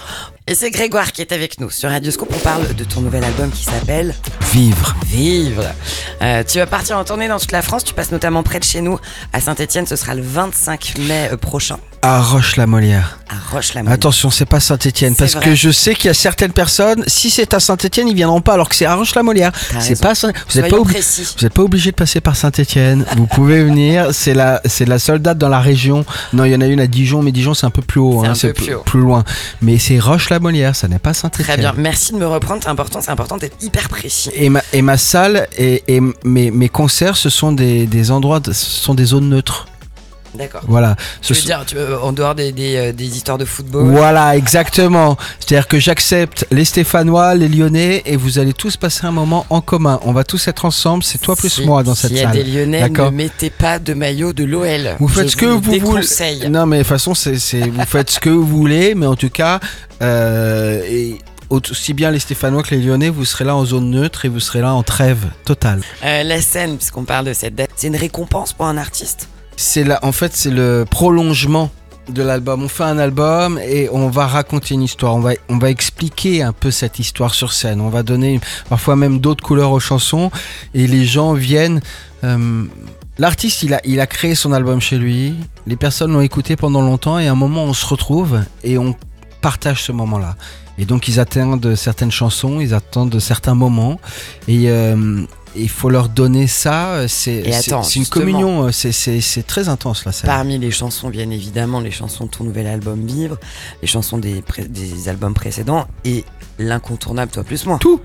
Et 0.47 0.53
c'est 0.53 0.69
Grégoire 0.69 1.11
qui 1.11 1.21
est 1.21 1.31
avec 1.31 1.59
nous 1.59 1.71
sur 1.71 1.89
Radioscope. 1.89 2.29
On 2.33 2.37
parle 2.39 2.75
de 2.75 2.83
ton 2.83 3.01
nouvel 3.01 3.23
album 3.23 3.49
qui 3.51 3.63
s'appelle 3.63 4.13
Vivre. 4.53 4.95
Vivre. 5.07 5.63
Euh, 6.21 6.43
tu 6.47 6.59
vas 6.59 6.67
partir 6.67 6.97
en 6.97 7.03
tournée 7.03 7.27
dans 7.27 7.39
toute 7.39 7.51
la 7.51 7.63
France. 7.63 7.83
Tu 7.83 7.93
passes 7.95 8.11
notamment 8.11 8.43
près 8.43 8.59
de 8.59 8.63
chez 8.63 8.81
nous 8.81 8.99
à 9.33 9.41
Saint-Etienne. 9.41 9.87
Ce 9.87 9.95
sera 9.95 10.13
le 10.13 10.21
25 10.21 10.99
mai 10.99 11.29
euh, 11.31 11.37
prochain 11.37 11.79
À 12.03 12.21
Roche-la-Molière. 12.21 13.17
à 13.27 13.44
Roche-la-Montagne. 13.55 13.93
Attention, 13.93 14.29
c'est 14.29 14.45
pas 14.45 14.59
Saint-Etienne, 14.59 15.13
C'est 15.17 15.23
parce 15.23 15.33
vrai. 15.35 15.45
que 15.45 15.55
je 15.55 15.69
sais 15.71 15.95
qu'il 15.95 16.05
y 16.05 16.09
a 16.09 16.13
certaines 16.13 16.51
personnes, 16.51 17.03
si 17.07 17.29
c'est 17.29 17.53
à 17.53 17.59
Saint-Etienne, 17.59 18.07
ils 18.07 18.15
viendront 18.15 18.41
pas, 18.41 18.53
alors 18.53 18.69
que 18.69 18.75
c'est 18.75 18.85
à 18.85 18.95
Roche-la-Molière. 18.95 19.51
T'as 19.51 19.79
C'est 19.79 19.89
raison. 19.89 20.01
pas 20.03 20.15
Saint- 20.15 20.31
Vous 20.49 20.61
n'êtes 20.61 20.69
pas, 20.71 20.77
obli- 20.77 21.59
obligé 21.61 21.91
de 21.91 21.95
passer 21.95 22.21
par 22.21 22.35
Saint-Etienne. 22.35 23.05
Vous 23.17 23.27
pouvez 23.27 23.63
venir. 23.63 24.09
C'est 24.13 24.33
la, 24.33 24.61
c'est 24.65 24.85
la 24.85 24.99
seule 24.99 25.19
date 25.19 25.37
dans 25.37 25.49
la 25.49 25.59
région. 25.59 26.05
Non, 26.33 26.43
il 26.45 26.51
y 26.51 26.55
en 26.55 26.61
a 26.61 26.65
une 26.67 26.79
à 26.79 26.87
Dijon, 26.87 27.21
mais 27.21 27.31
Dijon 27.31 27.53
c'est 27.53 27.65
un 27.65 27.69
peu 27.71 27.81
plus 27.81 27.99
haut. 27.99 28.23
C'est 28.35 28.49
hein, 28.49 28.79
plus 28.85 28.99
loin. 28.99 29.23
Mais 29.61 29.77
c'est 29.79 29.99
Roche-la-Molière, 29.99 30.75
ça 30.75 30.87
n'est 30.87 30.99
pas 30.99 31.13
Saint-Etienne. 31.13 31.45
Très 31.47 31.57
bien. 31.57 31.73
Merci 31.77 32.13
de 32.13 32.17
me 32.17 32.27
reprendre. 32.27 32.61
C'est 32.63 32.69
important. 32.69 32.99
C'est 33.01 33.11
important 33.11 33.37
d'être 33.37 33.55
hyper 33.63 33.89
précis. 33.89 34.29
Et 34.35 34.49
ma, 34.49 34.61
et 34.73 34.81
ma 34.81 34.97
salle 34.97 35.47
et, 35.57 35.83
et 35.87 36.01
mes, 36.23 36.51
mes 36.51 36.69
concerts, 36.69 37.17
ce 37.17 37.29
sont 37.29 37.51
des, 37.51 37.85
des 37.87 38.11
endroits, 38.11 38.41
ce 38.45 38.53
sont 38.53 38.93
des 38.93 39.05
zones 39.05 39.29
neutres. 39.29 39.67
D'accord. 40.37 40.61
Voilà. 40.67 40.95
Tu 41.21 41.33
veux 41.33 41.41
dire, 41.41 41.63
tu 41.65 41.75
veux- 41.75 41.99
en 42.01 42.11
dehors 42.13 42.35
des, 42.35 42.51
des, 42.51 42.75
euh, 42.75 42.91
des 42.91 43.15
histoires 43.17 43.37
de 43.37 43.45
football. 43.45 43.87
Voilà, 43.91 44.35
exactement. 44.35 45.17
C'est-à-dire 45.39 45.67
que 45.67 45.79
j'accepte 45.79 46.45
les 46.51 46.65
Stéphanois, 46.65 47.35
les 47.35 47.47
Lyonnais, 47.47 48.03
et 48.05 48.15
vous 48.15 48.39
allez 48.39 48.53
tous 48.53 48.77
passer 48.77 49.05
un 49.05 49.11
moment 49.11 49.45
en 49.49 49.61
commun. 49.61 49.99
On 50.03 50.11
va 50.13 50.23
tous 50.23 50.47
être 50.47 50.65
ensemble, 50.65 51.03
c'est 51.03 51.17
toi 51.19 51.35
plus 51.35 51.49
Si- 51.49 51.65
moi 51.65 51.83
dans 51.83 51.95
cette 51.95 52.09
S'il 52.11 52.17
y 52.19 52.21
a 52.21 52.31
salle. 52.31 52.33
des 52.33 52.43
Lyonnais, 52.43 52.89
ne 52.89 53.09
mettez 53.09 53.49
pas 53.49 53.79
de 53.79 53.93
maillot 53.93 54.33
de 54.33 54.43
l'OL. 54.43 54.95
Vous 54.99 55.07
faites 55.07 55.29
ce 55.29 55.35
que 55.35 55.45
vous 55.45 55.59
voulez. 55.61 56.49
Non, 56.49 56.65
mais 56.65 56.77
de 56.77 56.83
toute 56.83 56.89
façon, 56.89 57.13
c'est- 57.13 57.35
vous 57.67 57.85
faites 57.85 58.09
ce 58.09 58.19
que 58.19 58.29
vous 58.29 58.45
voulez, 58.45 58.95
mais 58.95 59.05
en 59.05 59.15
tout 59.15 59.29
cas, 59.29 59.59
euh, 60.01 60.81
et 60.87 61.19
aussi 61.49 61.93
bien 61.93 62.11
les 62.11 62.19
Stéphanois 62.19 62.63
que 62.63 62.73
les 62.75 62.81
Lyonnais, 62.81 63.09
vous 63.09 63.23
serez 63.25 63.45
là 63.45 63.55
en 63.55 63.65
zone 63.65 63.89
neutre 63.91 64.25
et 64.25 64.29
vous 64.29 64.39
serez 64.39 64.61
là 64.61 64.73
en 64.73 64.83
trêve 64.83 65.19
totale. 65.45 65.81
Euh, 66.03 66.23
la 66.23 66.41
scène, 66.41 66.77
puisqu'on 66.77 67.03
parle 67.05 67.25
de 67.25 67.33
cette 67.33 67.55
date, 67.55 67.69
c'est 67.75 67.87
une 67.87 67.95
récompense 67.95 68.53
pour 68.53 68.65
un 68.65 68.77
artiste. 68.77 69.29
C'est 69.57 69.83
là, 69.83 69.99
en 70.03 70.11
fait, 70.11 70.35
c'est 70.35 70.51
le 70.51 70.85
prolongement 70.89 71.71
de 72.09 72.21
l'album. 72.21 72.63
On 72.63 72.67
fait 72.67 72.83
un 72.83 72.97
album 72.97 73.59
et 73.59 73.89
on 73.91 74.09
va 74.09 74.27
raconter 74.27 74.73
une 74.75 74.83
histoire. 74.83 75.15
On 75.15 75.21
va, 75.21 75.31
on 75.49 75.57
va 75.57 75.69
expliquer 75.69 76.43
un 76.43 76.51
peu 76.51 76.71
cette 76.71 76.99
histoire 76.99 77.33
sur 77.33 77.53
scène. 77.53 77.81
On 77.81 77.89
va 77.89 78.03
donner 78.03 78.39
parfois 78.69 78.95
même 78.95 79.19
d'autres 79.19 79.43
couleurs 79.43 79.71
aux 79.71 79.79
chansons 79.79 80.29
et 80.73 80.87
les 80.87 81.05
gens 81.05 81.33
viennent. 81.33 81.81
euh, 82.23 82.65
L'artiste, 83.17 83.63
il 83.63 83.73
a, 83.73 83.79
il 83.85 84.01
a 84.01 84.07
créé 84.07 84.35
son 84.35 84.51
album 84.51 84.81
chez 84.81 84.97
lui. 84.97 85.35
Les 85.67 85.77
personnes 85.77 86.11
l'ont 86.11 86.21
écouté 86.21 86.57
pendant 86.57 86.81
longtemps 86.81 87.17
et 87.17 87.27
à 87.27 87.31
un 87.31 87.35
moment, 87.35 87.63
on 87.63 87.73
se 87.73 87.85
retrouve 87.85 88.41
et 88.63 88.77
on 88.77 88.93
partage 89.41 89.83
ce 89.83 89.93
moment-là. 89.93 90.35
Et 90.77 90.83
donc, 90.83 91.07
ils 91.07 91.21
attendent 91.21 91.75
certaines 91.75 92.11
chansons, 92.11 92.59
ils 92.59 92.73
attendent 92.73 93.17
certains 93.19 93.55
moments 93.55 93.97
et 94.49 94.69
euh, 94.69 95.21
il 95.57 95.69
faut 95.69 95.89
leur 95.89 96.09
donner 96.09 96.47
ça. 96.47 97.07
C'est 97.07 97.35
Et 97.35 97.51
c'est- 97.53 97.95
une 97.95 98.05
communion. 98.07 98.71
C'est- 98.71 98.91
C'est 98.91 99.45
très 99.47 99.69
intense 99.69 100.05
là. 100.05 100.11
Ça. 100.11 100.27
Parmi 100.27 100.57
les 100.57 100.71
chansons, 100.71 101.09
bien 101.09 101.29
évidemment, 101.29 101.79
les 101.79 101.91
chansons 101.91 102.25
de 102.25 102.29
ton 102.31 102.43
nouvel 102.43 102.67
album 102.67 103.05
Vivre, 103.05 103.37
les 103.81 103.87
chansons 103.87 104.17
des, 104.17 104.43
albums 105.07 105.33
précédents 105.33 105.87
et 106.03 106.23
l'incontournable 106.57 107.31
Toi 107.31 107.43
plus 107.43 107.65
moi. 107.65 107.77
Tout. 107.81 107.99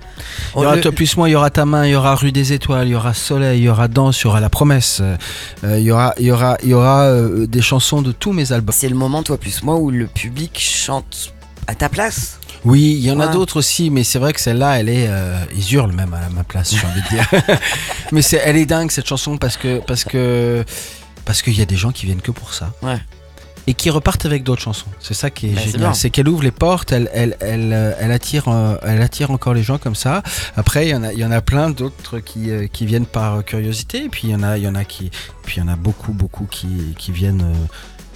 Il 0.56 0.62
y 0.62 0.64
aura 0.64 0.76
le- 0.76 0.82
Toi 0.82 0.92
plus 0.92 1.16
moi, 1.16 1.28
il 1.28 1.32
y 1.32 1.36
aura 1.36 1.50
Ta 1.50 1.64
main, 1.64 1.86
il 1.86 1.90
y 1.90 1.94
aura 1.94 2.14
Rue 2.16 2.32
des 2.32 2.52
Étoiles, 2.52 2.88
il 2.88 2.92
y 2.92 2.94
aura 2.94 3.14
Soleil, 3.14 3.60
il 3.60 3.64
y 3.64 3.68
aura 3.68 3.88
Danse, 3.88 4.20
il 4.20 4.24
y 4.24 4.26
aura 4.26 4.40
La 4.40 4.50
Promesse. 4.50 4.98
euh, 5.00 5.16
euh, 5.64 5.78
il 5.78 5.84
y 5.84 5.90
aura, 5.92 6.14
il 6.18 6.26
y 6.26 6.32
aura, 6.32 6.56
il 6.62 6.68
y 6.70 6.74
aura 6.74 7.02
euh, 7.04 7.46
des 7.46 7.62
chansons 7.62 8.02
de 8.02 8.12
tous 8.12 8.32
mes 8.32 8.52
albums. 8.52 8.74
C'est 8.76 8.88
le 8.88 8.96
moment 8.96 9.22
Toi 9.22 9.38
plus 9.38 9.62
moi 9.62 9.76
où 9.76 9.90
le 9.90 10.06
public 10.06 10.58
chante 10.60 11.32
à 11.66 11.74
ta 11.76 11.88
place. 11.88 12.39
Oui, 12.64 12.92
il 12.98 13.04
y 13.04 13.10
en 13.10 13.20
a 13.20 13.28
d'autres 13.28 13.56
aussi, 13.58 13.88
mais 13.90 14.04
c'est 14.04 14.18
vrai 14.18 14.32
que 14.32 14.40
celle-là, 14.40 14.78
elle 14.80 14.88
est, 14.88 15.06
euh, 15.08 15.42
ils 15.56 15.72
hurlent 15.74 15.92
même 15.94 16.12
à 16.14 16.28
ma 16.28 16.44
place, 16.44 16.74
j'ai 16.74 16.86
envie 16.86 17.00
de 17.02 17.08
dire. 17.08 17.58
mais 18.12 18.20
c'est, 18.22 18.40
elle 18.44 18.56
est 18.56 18.66
dingue 18.66 18.90
cette 18.90 19.06
chanson 19.08 19.38
parce 19.38 19.56
que, 19.56 19.80
parce 19.86 20.04
que, 20.04 20.64
parce 21.24 21.40
qu'il 21.42 21.58
y 21.58 21.62
a 21.62 21.66
des 21.66 21.76
gens 21.76 21.90
qui 21.90 22.06
viennent 22.06 22.20
que 22.20 22.32
pour 22.32 22.52
ça. 22.52 22.72
Ouais. 22.82 22.98
Et 23.66 23.74
qui 23.74 23.88
repartent 23.90 24.24
avec 24.26 24.42
d'autres 24.42 24.62
chansons. 24.62 24.86
C'est 25.00 25.14
ça 25.14 25.30
qui 25.30 25.48
est 25.48 25.54
Bah, 25.54 25.60
génial. 25.60 25.94
C'est 25.94 26.10
qu'elle 26.10 26.28
ouvre 26.28 26.42
les 26.42 26.50
portes, 26.50 26.92
elle, 26.92 27.08
elle, 27.12 27.36
elle, 27.40 27.72
euh, 27.72 27.92
elle 28.00 28.10
attire, 28.10 28.48
euh, 28.48 28.76
elle 28.82 29.00
attire 29.00 29.30
encore 29.30 29.54
les 29.54 29.62
gens 29.62 29.78
comme 29.78 29.94
ça. 29.94 30.22
Après, 30.56 30.86
il 30.86 30.90
y 30.90 30.94
en 30.94 31.02
a, 31.04 31.12
il 31.12 31.18
y 31.18 31.24
en 31.24 31.30
a 31.30 31.40
plein 31.40 31.70
d'autres 31.70 32.18
qui, 32.18 32.50
euh, 32.50 32.66
qui 32.66 32.84
viennent 32.86 33.06
par 33.06 33.44
curiosité. 33.44 34.04
Et 34.04 34.08
puis 34.08 34.28
il 34.28 34.30
y 34.30 34.34
en 34.34 34.42
a, 34.42 34.56
il 34.58 34.64
y 34.64 34.68
en 34.68 34.74
a 34.74 34.84
qui, 34.84 35.10
puis 35.44 35.58
il 35.58 35.60
y 35.60 35.62
en 35.62 35.68
a 35.68 35.76
beaucoup, 35.76 36.12
beaucoup 36.12 36.46
qui, 36.50 36.94
qui 36.98 37.12
viennent 37.12 37.42
euh, 37.42 37.54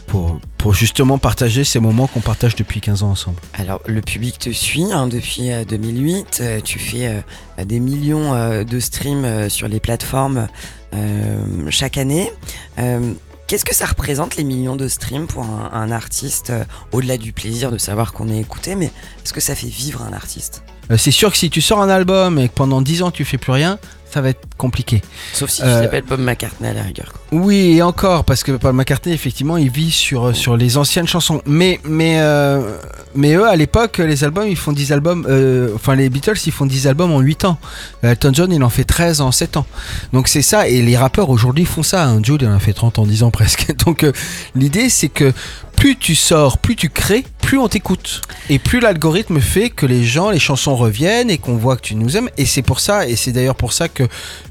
pour, 0.06 0.38
pour 0.58 0.74
justement 0.74 1.18
partager 1.18 1.64
ces 1.64 1.80
moments 1.80 2.06
qu'on 2.06 2.20
partage 2.20 2.54
depuis 2.56 2.80
15 2.80 3.02
ans 3.02 3.10
ensemble. 3.10 3.36
Alors, 3.54 3.80
le 3.86 4.00
public 4.00 4.38
te 4.38 4.50
suit 4.50 4.92
hein, 4.92 5.06
depuis 5.08 5.50
euh, 5.52 5.64
2008. 5.64 6.38
euh, 6.40 6.60
tu 6.60 6.78
fais 6.78 7.08
euh, 7.08 7.64
des 7.64 7.80
millions 7.80 8.34
euh, 8.34 8.64
de 8.64 8.80
streams 8.80 9.24
euh, 9.24 9.48
sur 9.48 9.68
les 9.68 9.80
plateformes 9.80 10.48
euh, 10.94 11.36
chaque 11.70 11.98
année. 11.98 12.30
Euh, 12.78 13.12
Qu'est-ce 13.46 13.66
que 13.66 13.74
ça 13.74 13.84
représente 13.84 14.36
les 14.36 14.44
millions 14.44 14.74
de 14.74 14.88
streams 14.88 15.26
pour 15.26 15.42
un, 15.44 15.70
un 15.74 15.90
artiste 15.92 16.48
euh, 16.48 16.64
Au-delà 16.92 17.18
du 17.18 17.34
plaisir 17.34 17.70
de 17.70 17.76
savoir 17.76 18.14
qu'on 18.14 18.30
est 18.30 18.38
écouté, 18.40 18.74
mais 18.74 18.86
est-ce 18.86 19.34
que 19.34 19.40
ça 19.40 19.54
fait 19.54 19.66
vivre 19.68 20.00
un 20.02 20.14
artiste? 20.14 20.62
Euh, 20.90 20.96
c'est 20.96 21.10
sûr 21.10 21.30
que 21.30 21.36
si 21.36 21.50
tu 21.50 21.60
sors 21.60 21.82
un 21.82 21.90
album 21.90 22.38
et 22.38 22.48
que 22.48 22.54
pendant 22.54 22.80
10 22.80 23.02
ans 23.02 23.10
tu 23.10 23.24
fais 23.26 23.36
plus 23.36 23.52
rien, 23.52 23.78
ça 24.14 24.20
va 24.20 24.28
être 24.30 24.46
compliqué. 24.56 25.02
Sauf 25.32 25.50
si 25.50 25.60
Euh, 25.62 25.78
tu 25.78 25.84
t'appelles 25.84 26.04
Bob 26.08 26.20
McCartney 26.20 26.68
à 26.68 26.72
la 26.72 26.82
rigueur. 26.82 27.12
Oui, 27.32 27.76
et 27.76 27.82
encore, 27.82 28.24
parce 28.24 28.44
que 28.44 28.52
Paul 28.52 28.72
McCartney, 28.74 29.12
effectivement, 29.12 29.56
il 29.56 29.70
vit 29.70 29.90
sur, 29.90 30.28
euh, 30.28 30.32
sur 30.32 30.56
les 30.56 30.76
anciennes 30.76 31.08
chansons. 31.08 31.42
Mais, 31.46 31.80
mais, 31.84 32.20
euh, 32.20 32.76
mais 33.16 33.34
eux, 33.34 33.46
à 33.48 33.56
l'époque, 33.56 33.98
les 33.98 34.22
albums, 34.22 34.46
ils 34.46 34.56
font 34.56 34.70
10 34.72 34.92
albums. 34.92 35.26
euh, 35.28 35.70
enfin, 35.74 35.96
les 35.96 36.08
Beatles, 36.08 36.38
ils 36.46 36.52
font 36.52 36.64
10 36.66 36.86
albums 36.86 37.10
en 37.12 37.18
8 37.20 37.44
ans. 37.44 37.58
Euh, 38.04 38.12
Elton 38.12 38.30
John, 38.32 38.52
il 38.52 38.62
en 38.62 38.70
fait 38.70 38.84
13 38.84 39.20
en 39.20 39.32
7 39.32 39.56
ans. 39.56 39.66
Donc 40.12 40.28
c'est 40.28 40.42
ça, 40.42 40.68
et 40.68 40.80
les 40.80 40.96
rappeurs 40.96 41.28
aujourd'hui 41.30 41.64
font 41.64 41.82
ça. 41.82 42.04
Hein. 42.06 42.20
Jules, 42.22 42.38
il 42.42 42.48
en 42.48 42.54
a 42.54 42.60
fait 42.60 42.72
30 42.72 43.00
en 43.00 43.06
10 43.06 43.24
ans 43.24 43.30
presque. 43.32 43.74
Donc 43.84 44.04
euh, 44.04 44.12
l'idée, 44.54 44.88
c'est 44.88 45.08
que 45.08 45.32
plus 45.76 45.96
tu 45.96 46.14
sors, 46.14 46.58
plus 46.58 46.76
tu 46.76 46.88
crées, 46.88 47.24
plus 47.44 47.58
on 47.58 47.68
t'écoute. 47.68 48.22
Et 48.48 48.58
plus 48.58 48.80
l'algorithme 48.80 49.38
fait 49.38 49.68
que 49.68 49.84
les 49.84 50.02
gens, 50.02 50.30
les 50.30 50.38
chansons 50.38 50.74
reviennent 50.74 51.28
et 51.30 51.36
qu'on 51.36 51.56
voit 51.56 51.76
que 51.76 51.82
tu 51.82 51.94
nous 51.94 52.16
aimes. 52.16 52.30
Et 52.38 52.46
c'est 52.46 52.62
pour 52.62 52.80
ça, 52.80 53.06
et 53.06 53.16
c'est 53.16 53.32
d'ailleurs 53.32 53.54
pour 53.54 53.74
ça 53.74 53.88
que 53.88 54.04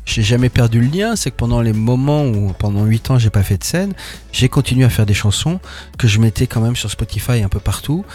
j'ai 0.05 0.21
jamais 0.21 0.49
perdu 0.49 0.79
le 0.79 0.87
lien, 0.87 1.15
c'est 1.15 1.31
que 1.31 1.35
pendant 1.35 1.61
les 1.61 1.73
moments 1.73 2.23
où 2.25 2.53
pendant 2.53 2.85
8 2.85 3.11
ans 3.11 3.19
j'ai 3.19 3.31
pas 3.31 3.41
fait 3.41 3.57
de 3.57 3.63
scène, 3.63 3.93
j'ai 4.31 4.47
continué 4.47 4.85
à 4.85 4.89
faire 4.89 5.07
des 5.07 5.15
chansons 5.15 5.59
que 5.97 6.07
je 6.07 6.19
mettais 6.19 6.45
quand 6.45 6.61
même 6.61 6.75
sur 6.75 6.91
Spotify 6.91 7.41
un 7.43 7.49
peu 7.49 7.59
partout. 7.59 8.05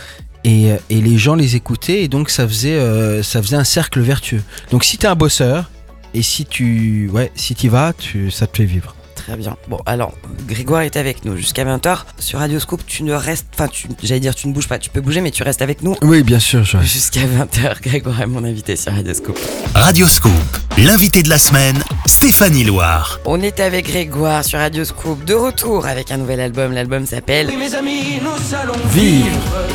Et, 0.44 0.70
euh, 0.70 0.76
et 0.90 1.00
les 1.00 1.18
gens 1.18 1.34
les 1.34 1.56
écoutaient 1.56 2.02
et 2.04 2.08
donc 2.08 2.30
ça 2.30 2.46
faisait, 2.46 2.78
euh, 2.78 3.24
ça 3.24 3.42
faisait 3.42 3.56
un 3.56 3.64
cercle 3.64 4.00
vertueux. 4.00 4.42
Donc 4.70 4.84
si 4.84 4.96
t'es 4.96 5.08
un 5.08 5.16
bosseur 5.16 5.70
et 6.14 6.22
si 6.22 6.46
tu 6.46 7.10
ouais, 7.12 7.32
vas, 7.64 7.92
tu, 7.92 8.30
ça 8.30 8.46
te 8.46 8.56
fait 8.56 8.64
vivre. 8.64 8.94
Très 9.28 9.36
bien. 9.36 9.58
Bon, 9.68 9.78
alors, 9.84 10.14
Grégoire 10.46 10.80
est 10.80 10.96
avec 10.96 11.26
nous 11.26 11.36
jusqu'à 11.36 11.62
20h. 11.62 11.98
Sur 12.18 12.38
Radioscope, 12.38 12.80
tu 12.86 13.02
ne 13.02 13.12
restes. 13.12 13.44
Enfin, 13.52 13.68
tu- 13.68 13.86
j'allais 14.02 14.20
dire, 14.20 14.34
tu 14.34 14.48
ne 14.48 14.54
bouges 14.54 14.68
pas. 14.68 14.78
Tu 14.78 14.88
peux 14.88 15.02
bouger, 15.02 15.20
mais 15.20 15.30
tu 15.30 15.42
restes 15.42 15.60
avec 15.60 15.82
nous 15.82 15.96
Oui, 16.00 16.22
bien 16.22 16.38
sûr. 16.38 16.64
Je... 16.64 16.78
jusqu'à 16.78 17.20
20h. 17.26 17.82
Grégoire 17.82 18.22
est 18.22 18.26
mon 18.26 18.42
invité 18.42 18.74
sur 18.74 18.90
Radioscope. 18.90 19.38
Radioscoop, 19.74 20.32
l'invité 20.78 21.22
de 21.22 21.28
la 21.28 21.36
semaine, 21.36 21.76
Stéphanie 22.12 22.64
Loire. 22.64 23.20
On 23.26 23.42
est 23.42 23.60
avec 23.60 23.86
Grégoire 23.86 24.42
sur 24.42 24.58
Radioscope, 24.58 25.24
de 25.26 25.34
retour 25.34 25.84
avec 25.86 26.10
un 26.10 26.16
nouvel 26.16 26.40
album. 26.40 26.72
L'album 26.72 27.04
s'appelle 27.04 27.48
Oui, 27.50 27.56
mes 27.58 27.74
amis, 27.74 28.18
nous 28.22 28.54
allons 28.56 28.72
Vivre. 28.88 29.26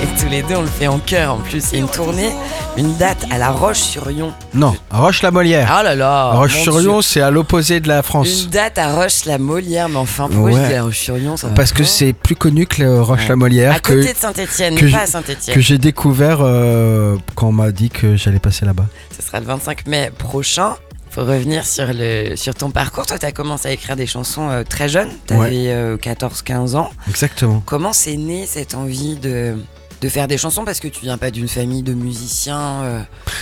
Et 0.02 0.20
tous 0.20 0.28
les 0.30 0.42
deux, 0.42 0.56
on 0.56 0.62
le 0.62 0.68
fait 0.68 0.88
en 0.88 0.98
chœur. 0.98 1.36
En 1.36 1.38
plus, 1.38 1.64
c'est 1.64 1.78
une 1.78 1.88
tournée, 1.88 2.32
une 2.76 2.98
date 2.98 3.24
à 3.30 3.38
La 3.38 3.52
Roche-sur-Yon. 3.52 4.34
Non, 4.56 4.76
Roche-la-Molière. 4.90 5.78
Oh 5.80 5.84
là 5.84 5.94
là 5.94 6.32
Roche-sur-Yon, 6.32 7.04
c'est 7.04 7.22
à 7.22 7.30
l'opposé 7.30 7.80
de 7.80 7.88
la 7.88 8.02
France. 8.02 8.46
Une 8.46 8.50
date 8.50 8.80
à 8.80 8.96
Roche-la-Molière. 8.96 9.44
Molière, 9.44 9.90
mais 9.90 9.98
enfin, 9.98 10.28
pourquoi 10.28 10.50
Ouais. 10.52 10.62
je 10.64 10.68
dis 10.68 10.74
la 10.74 10.84
Roche-sur-Yon 10.84 11.38
ça 11.38 11.48
va 11.50 11.54
Parce 11.54 11.72
que 11.72 11.84
pas 11.84 11.88
c'est 11.88 12.14
plus 12.14 12.36
connu 12.36 12.66
que 12.66 12.82
le 12.82 13.00
Roche-la-Molière 13.02 13.76
À 13.76 13.80
que, 13.80 13.94
côté 13.94 14.12
de 14.14 14.18
Saint-Etienne, 14.18 14.74
que 14.76 14.86
pas 14.86 14.88
j'ai- 14.88 14.96
à 14.98 15.06
Saint-Etienne. 15.06 15.54
que 15.56 15.62
j'ai 15.62 15.78
découvert 15.78 16.40
euh, 16.42 17.16
quand 17.36 17.50
on 17.50 17.52
m'a 17.52 17.72
dit 17.72 17.90
que 17.92 18.16
j'allais 18.16 18.40
passer 18.40 18.66
là-bas. 18.66 18.86
Ce 19.16 19.22
sera 19.22 19.40
le 19.40 19.46
25 19.46 19.86
mai 19.86 20.12
prochain. 20.18 20.76
Faut 21.14 21.22
revenir 21.26 21.66
sur, 21.66 21.86
le, 21.94 22.36
sur 22.36 22.56
ton 22.56 22.72
parcours. 22.72 23.06
Toi, 23.06 23.20
tu 23.20 23.26
as 23.26 23.32
commencé 23.32 23.68
à 23.68 23.72
écrire 23.72 23.96
des 23.96 24.08
chansons 24.08 24.50
euh, 24.50 24.64
très 24.68 24.90
jeune. 24.90 25.10
Tu 25.28 25.34
avais 25.36 25.96
14-15 25.98 26.76
ans. 26.76 26.90
Exactement. 27.08 27.62
Comment 27.66 27.94
c'est 27.94 28.18
né 28.18 28.46
cette 28.48 28.74
envie 28.74 29.16
de, 29.18 29.56
de 30.02 30.10
faire 30.10 30.28
des 30.28 30.40
chansons? 30.40 30.66
Parce 30.66 30.80
que 30.80 30.88
tu 30.88 31.02
viens 31.02 31.20
pas 31.20 31.30
d'une 31.30 31.48
famille 31.48 31.84
de 31.84 31.94
musiciens. 31.94 32.82
euh, 32.84 33.00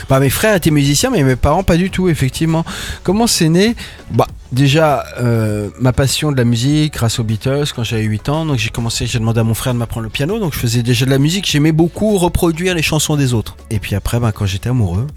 Bah, 0.10 0.20
mes 0.20 0.30
frères 0.30 0.54
étaient 0.56 0.70
musiciens, 0.70 1.12
mais 1.12 1.24
mes 1.24 1.38
parents 1.38 1.63
pas 1.63 1.78
du 1.78 1.90
tout, 1.90 2.10
effectivement. 2.10 2.66
Comment 3.04 3.25
c'est 3.25 3.48
né 3.48 3.74
Bah, 4.12 4.28
déjà, 4.51 5.06
euh, 5.22 5.70
ma 5.80 5.94
passion 5.94 6.34
de 6.34 6.38
la 6.38 6.44
musique 6.44 6.96
grâce 6.96 7.20
aux 7.20 7.24
Beatles 7.24 7.68
quand 7.74 7.86
j'avais 7.86 8.04
8 8.04 8.28
ans. 8.28 8.46
Donc, 8.46 8.58
j'ai 8.58 8.70
commencé, 8.70 9.08
j'ai 9.08 9.20
demandé 9.20 9.40
à 9.40 9.44
mon 9.46 9.54
frère 9.54 9.74
de 9.74 9.80
m'apprendre 9.80 10.04
le 10.04 10.10
piano. 10.10 10.40
Donc, 10.40 10.54
je 10.54 10.60
faisais 10.60 10.84
déjà 10.84 11.06
de 11.06 11.12
la 11.12 11.20
musique. 11.20 11.50
J'aimais 11.50 11.72
beaucoup 11.72 12.18
reproduire 12.18 12.75
les 12.75 12.82
chansons 12.84 13.16
des 13.16 13.34
autres. 13.34 13.56
Et 13.70 13.80
puis 13.80 13.96
après, 13.96 14.20
bah, 14.20 14.34
quand 14.34 14.46
j'étais 14.46 14.68
amoureux. 14.70 15.08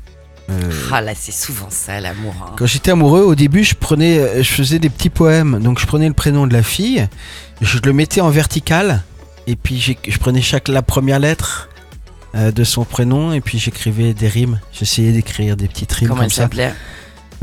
Euh, 0.50 0.70
Ah 0.92 1.00
là, 1.00 1.12
c'est 1.14 1.32
souvent 1.32 1.68
ça, 1.70 2.00
l'amour. 2.00 2.34
hein. 2.42 2.52
Quand 2.56 2.66
j'étais 2.66 2.90
amoureux, 2.90 3.22
au 3.22 3.34
début, 3.34 3.64
je 3.64 3.74
prenais, 3.74 4.18
euh, 4.18 4.42
je 4.42 4.48
faisais 4.50 4.78
des 4.78 4.90
petits 4.90 5.10
poèmes. 5.10 5.58
Donc, 5.62 5.78
je 5.78 5.86
prenais 5.86 6.08
le 6.08 6.14
prénom 6.14 6.46
de 6.46 6.52
la 6.52 6.62
fille, 6.62 7.06
je 7.60 7.78
le 7.84 7.92
mettais 7.92 8.20
en 8.20 8.30
vertical, 8.30 9.02
et 9.46 9.56
puis 9.56 9.80
je 10.06 10.18
prenais 10.18 10.42
chaque 10.42 10.68
la 10.68 10.82
première 10.82 11.18
lettre 11.18 11.68
euh, 12.34 12.50
de 12.50 12.64
son 12.64 12.84
prénom, 12.84 13.32
et 13.32 13.40
puis 13.40 13.58
j'écrivais 13.58 14.12
des 14.14 14.28
rimes. 14.28 14.60
J'essayais 14.72 15.12
d'écrire 15.12 15.56
des 15.56 15.68
petites 15.68 15.92
rimes 15.92 16.08
Comment 16.08 16.20
comme 16.20 16.24
elle 16.26 16.32
ça. 16.32 16.42
s'appelait? 16.42 16.74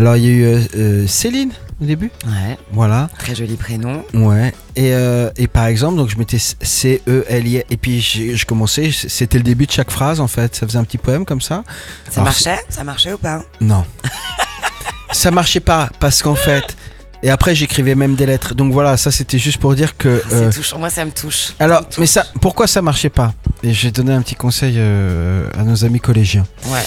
Alors, 0.01 0.17
il 0.17 0.24
y 0.24 0.27
a 0.27 0.31
eu 0.31 0.43
euh, 0.46 0.60
euh, 0.77 1.08
Céline 1.08 1.51
au 1.79 1.86
début, 1.86 2.10
Ouais, 2.25 2.58
voilà. 2.74 3.08
très 3.20 3.36
joli 3.36 3.55
prénom. 3.55 4.03
Ouais. 4.15 4.51
Et, 4.75 4.93
euh, 4.96 5.29
et 5.38 5.48
par 5.48 5.67
exemple, 5.67 5.98
donc 5.98 6.10
je 6.10 6.17
mettais 6.17 6.39
C 6.39 7.01
E 7.08 7.24
L 7.29 7.48
I, 7.48 7.58
et 7.70 7.77
puis 7.77 8.01
je 8.01 8.46
commençais. 8.48 8.89
C'était 8.91 9.38
le 9.38 9.43
début 9.43 9.67
de 9.67 9.72
chaque 9.72 9.91
phrase 9.91 10.20
en 10.20 10.27
fait. 10.27 10.55
Ça 10.55 10.65
faisait 10.65 10.79
un 10.79 10.84
petit 10.84 10.98
poème 10.98 11.24
comme 11.24 11.39
ça. 11.41 11.63
Ça 12.10 12.22
Alors, 12.22 12.25
marchait 12.25 12.60
Ça 12.70 12.84
marchait 12.84 13.13
ou 13.13 13.17
pas 13.20 13.43
Non. 13.62 13.86
ça 15.12 15.29
marchait 15.31 15.60
pas 15.60 15.89
parce 16.00 16.22
qu'en 16.24 16.36
fait. 16.36 16.75
Et 17.24 17.29
après, 17.29 17.53
j'écrivais 17.53 17.93
même 17.93 18.15
des 18.15 18.25
lettres. 18.25 18.55
Donc 18.55 18.74
voilà, 18.74 18.98
ça 18.98 19.12
c'était 19.12 19.38
juste 19.38 19.60
pour 19.60 19.75
dire 19.75 19.96
que. 19.98 20.20
C'est 20.29 20.34
euh, 20.36 20.51
touchant. 20.51 20.79
Moi, 20.79 20.89
ça 20.89 21.05
me 21.05 21.12
touche. 21.12 21.53
alors, 21.60 21.81
Ça 21.81 21.86
me 21.86 21.89
mais 22.01 22.05
touche. 22.08 22.13
ça, 22.13 22.25
pourquoi 22.41 22.65
ça 22.65 22.81
marchait 22.81 23.12
pas? 23.12 23.36
Et 23.62 23.72
j'ai 23.74 23.91
donné 23.91 24.12
un 24.13 24.24
petit 24.24 24.34
conseil 24.34 24.75
euh, 24.77 25.48
à 25.55 25.62
nos 25.63 25.86
amis 25.86 26.00
collégiens. 26.00 26.48
Ouais. 26.67 26.81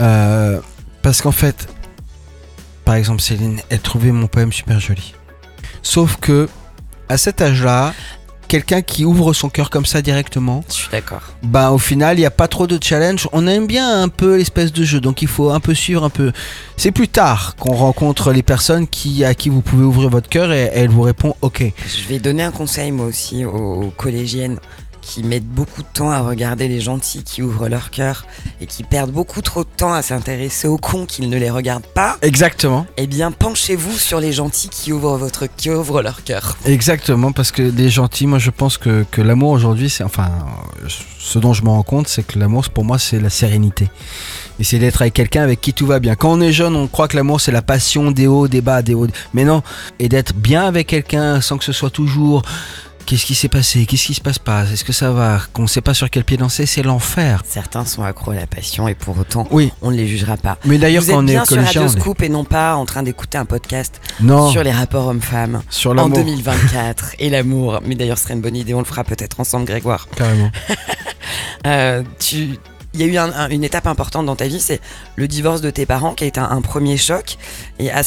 Euh, 0.00 0.60
parce 1.02 1.20
qu'en 1.20 1.32
fait, 1.32 1.66
par 2.84 2.94
exemple, 2.94 3.20
Céline, 3.20 3.60
elle 3.68 3.80
trouvait 3.80 4.12
mon 4.12 4.26
poème 4.26 4.52
super 4.52 4.80
joli. 4.80 5.14
Sauf 5.82 6.16
que, 6.16 6.48
à 7.08 7.16
cet 7.16 7.40
âge-là, 7.40 7.94
quelqu'un 8.50 8.82
qui 8.82 9.04
ouvre 9.04 9.32
son 9.32 9.48
cœur 9.48 9.70
comme 9.70 9.86
ça 9.86 10.02
directement, 10.02 10.64
Je 10.68 10.74
suis 10.74 10.88
d'accord. 10.90 11.22
bah 11.42 11.70
au 11.70 11.78
final, 11.78 12.16
il 12.16 12.20
n'y 12.20 12.26
a 12.26 12.32
pas 12.32 12.48
trop 12.48 12.66
de 12.66 12.78
challenge. 12.82 13.28
On 13.32 13.46
aime 13.46 13.66
bien 13.68 14.02
un 14.02 14.08
peu 14.08 14.36
l'espèce 14.36 14.72
de 14.72 14.82
jeu, 14.84 15.00
donc 15.00 15.22
il 15.22 15.28
faut 15.28 15.50
un 15.50 15.60
peu 15.60 15.72
suivre, 15.72 16.02
un 16.04 16.10
peu. 16.10 16.32
C'est 16.76 16.90
plus 16.90 17.06
tard 17.08 17.54
qu'on 17.56 17.74
rencontre 17.74 18.32
les 18.32 18.42
personnes 18.42 18.88
qui, 18.88 19.24
à 19.24 19.34
qui 19.34 19.50
vous 19.50 19.60
pouvez 19.60 19.84
ouvrir 19.84 20.10
votre 20.10 20.28
cœur 20.28 20.52
et, 20.52 20.68
elle 20.74 20.88
vous 20.88 21.02
répond 21.02 21.36
OK. 21.42 21.62
Je 21.86 22.08
vais 22.08 22.18
donner 22.18 22.42
un 22.42 22.50
conseil 22.50 22.90
moi 22.90 23.06
aussi 23.06 23.44
aux, 23.44 23.50
aux 23.52 23.90
collégiennes 23.90 24.58
qui 25.10 25.24
mettent 25.24 25.48
beaucoup 25.48 25.82
de 25.82 25.88
temps 25.92 26.12
à 26.12 26.20
regarder 26.20 26.68
les 26.68 26.80
gentils 26.80 27.24
qui 27.24 27.42
ouvrent 27.42 27.68
leur 27.68 27.90
cœur 27.90 28.26
et 28.60 28.66
qui 28.66 28.84
perdent 28.84 29.10
beaucoup 29.10 29.42
trop 29.42 29.64
de 29.64 29.68
temps 29.76 29.92
à 29.92 30.02
s'intéresser 30.02 30.68
aux 30.68 30.76
cons 30.76 31.04
qu'ils 31.04 31.28
ne 31.28 31.36
les 31.36 31.50
regardent 31.50 31.82
pas. 31.82 32.16
Exactement. 32.22 32.86
Eh 32.96 33.08
bien, 33.08 33.32
penchez-vous 33.32 33.98
sur 33.98 34.20
les 34.20 34.32
gentils 34.32 34.68
qui 34.68 34.92
ouvrent 34.92 35.16
votre 35.16 35.46
qui 35.46 35.68
ouvrent 35.68 36.00
leur 36.00 36.22
cœur. 36.22 36.56
Exactement, 36.64 37.32
parce 37.32 37.50
que 37.50 37.62
les 37.62 37.90
gentils, 37.90 38.28
moi 38.28 38.38
je 38.38 38.50
pense 38.50 38.78
que, 38.78 39.04
que 39.10 39.20
l'amour 39.20 39.50
aujourd'hui, 39.50 39.90
c'est 39.90 40.04
enfin, 40.04 40.30
ce 41.18 41.40
dont 41.40 41.54
je 41.54 41.64
me 41.64 41.70
rends 41.70 41.82
compte, 41.82 42.06
c'est 42.06 42.24
que 42.24 42.38
l'amour 42.38 42.68
pour 42.68 42.84
moi 42.84 43.00
c'est 43.00 43.18
la 43.18 43.30
sérénité. 43.30 43.90
Et 44.60 44.64
c'est 44.64 44.78
d'être 44.78 45.02
avec 45.02 45.14
quelqu'un 45.14 45.42
avec 45.42 45.60
qui 45.60 45.72
tout 45.72 45.86
va 45.86 45.98
bien. 45.98 46.14
Quand 46.14 46.30
on 46.30 46.40
est 46.40 46.52
jeune, 46.52 46.76
on 46.76 46.86
croit 46.86 47.08
que 47.08 47.16
l'amour 47.16 47.40
c'est 47.40 47.50
la 47.50 47.62
passion, 47.62 48.12
des 48.12 48.28
hauts, 48.28 48.46
des 48.46 48.60
bas, 48.60 48.82
des 48.82 48.94
hauts. 48.94 49.08
Mais 49.34 49.42
non, 49.42 49.62
et 49.98 50.08
d'être 50.08 50.34
bien 50.34 50.66
avec 50.66 50.86
quelqu'un 50.86 51.40
sans 51.40 51.58
que 51.58 51.64
ce 51.64 51.72
soit 51.72 51.90
toujours. 51.90 52.42
Qu'est-ce 53.10 53.26
qui 53.26 53.34
s'est 53.34 53.48
passé? 53.48 53.86
Qu'est-ce 53.86 54.06
qui 54.06 54.14
se 54.14 54.20
passe 54.20 54.38
pas? 54.38 54.62
Est-ce 54.72 54.84
que 54.84 54.92
ça 54.92 55.10
va? 55.10 55.40
Qu'on 55.52 55.62
ne 55.62 55.66
sait 55.66 55.80
pas 55.80 55.94
sur 55.94 56.08
quel 56.10 56.22
pied 56.22 56.36
danser, 56.36 56.64
c'est 56.64 56.84
l'enfer. 56.84 57.42
Certains 57.44 57.84
sont 57.84 58.04
accros 58.04 58.30
à 58.30 58.36
la 58.36 58.46
passion 58.46 58.86
et 58.86 58.94
pour 58.94 59.18
autant, 59.18 59.48
Oui, 59.50 59.72
on 59.82 59.90
ne 59.90 59.96
les 59.96 60.06
jugera 60.06 60.36
pas. 60.36 60.58
mais 60.64 60.78
d'ailleurs 60.78 61.02
quand 61.04 61.10
êtes 61.10 61.16
on 61.16 61.26
est 61.26 61.32
bien 61.32 61.44
sur 61.44 61.56
collégien, 61.56 61.80
Radio 61.82 61.96
est- 61.96 62.00
Scoop 62.00 62.22
et 62.22 62.28
non 62.28 62.44
pas 62.44 62.76
en 62.76 62.86
train 62.86 63.02
d'écouter 63.02 63.36
un 63.36 63.46
podcast 63.46 64.00
non, 64.20 64.48
sur 64.52 64.62
les 64.62 64.70
rapports 64.70 65.08
hommes-femmes 65.08 65.60
sur 65.70 65.90
en 65.90 65.94
l'amour, 65.94 66.18
2024 66.18 67.16
et 67.18 67.30
l'amour. 67.30 67.80
Mais 67.84 67.96
d'ailleurs, 67.96 68.16
ce 68.16 68.22
serait 68.24 68.34
une 68.34 68.42
bonne 68.42 68.54
idée, 68.54 68.74
on 68.74 68.78
le 68.78 68.84
fera 68.84 69.02
peut-être 69.02 69.40
ensemble, 69.40 69.64
Grégoire. 69.64 70.06
carrément. 70.14 70.52
Euh, 71.66 72.02
tu... 72.18 72.58
Il 72.94 73.00
y 73.00 73.04
a 73.04 73.06
eu 73.06 73.16
un- 73.18 73.32
un- 73.32 73.48
une 73.48 73.62
étape 73.64 73.86
importante 73.86 74.26
dans 74.26 74.34
ta 74.36 74.48
vie, 74.48 74.60
c'est 74.60 74.80
le 75.16 75.28
divorce 75.28 75.60
de 75.60 75.70
tes 75.70 75.86
parents 75.86 76.14
qui 76.14 76.24
a 76.24 76.26
été 76.26 76.40
un, 76.40 76.50
un 76.50 76.60
premier 76.60 76.96
choc. 76.96 77.36
Et 77.78 77.90
à, 77.90 78.02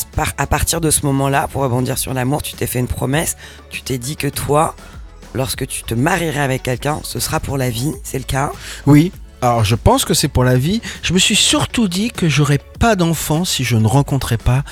partir 0.48 0.82
de 0.82 0.92
ce 0.92 1.06
moment-là, 1.06 1.48
pour 1.48 1.62
rebondir 1.62 1.98
sur 1.98 2.14
l'amour, 2.14 2.42
tu 2.42 2.54
t'es 2.54 2.68
fait 2.68 2.80
une 2.80 2.88
promesse. 2.88 3.38
Tu 3.70 3.82
t'es 3.82 3.98
dit 3.98 4.18
que 4.18 4.28
toi, 4.28 4.76
lorsque 5.34 5.66
tu 5.68 5.84
te 5.84 5.94
marierais 5.94 6.42
avec 6.42 6.64
quelqu'un, 6.64 7.00
ce 7.04 7.20
sera 7.20 7.40
pour 7.40 7.58
la 7.58 7.70
vie. 7.70 7.94
C'est 8.04 8.18
le 8.18 8.26
cas? 8.26 8.52
Oui. 8.86 9.12
Alors 9.42 9.64
je 9.66 9.76
pense 9.76 10.06
que 10.06 10.14
c'est 10.14 10.28
pour 10.30 10.44
la 10.44 10.58
vie. 10.58 10.82
Je 11.02 11.14
me 11.14 11.20
suis 11.20 11.36
surtout 11.36 11.88
dit 11.88 12.12
que 12.12 12.30
j'aurais 12.30 12.60
pas 12.80 12.96
d'enfant 12.96 13.44
si 13.46 13.64
je 13.66 13.76
ne 13.76 13.88
rencontrais 13.88 14.38
pas 14.38 14.64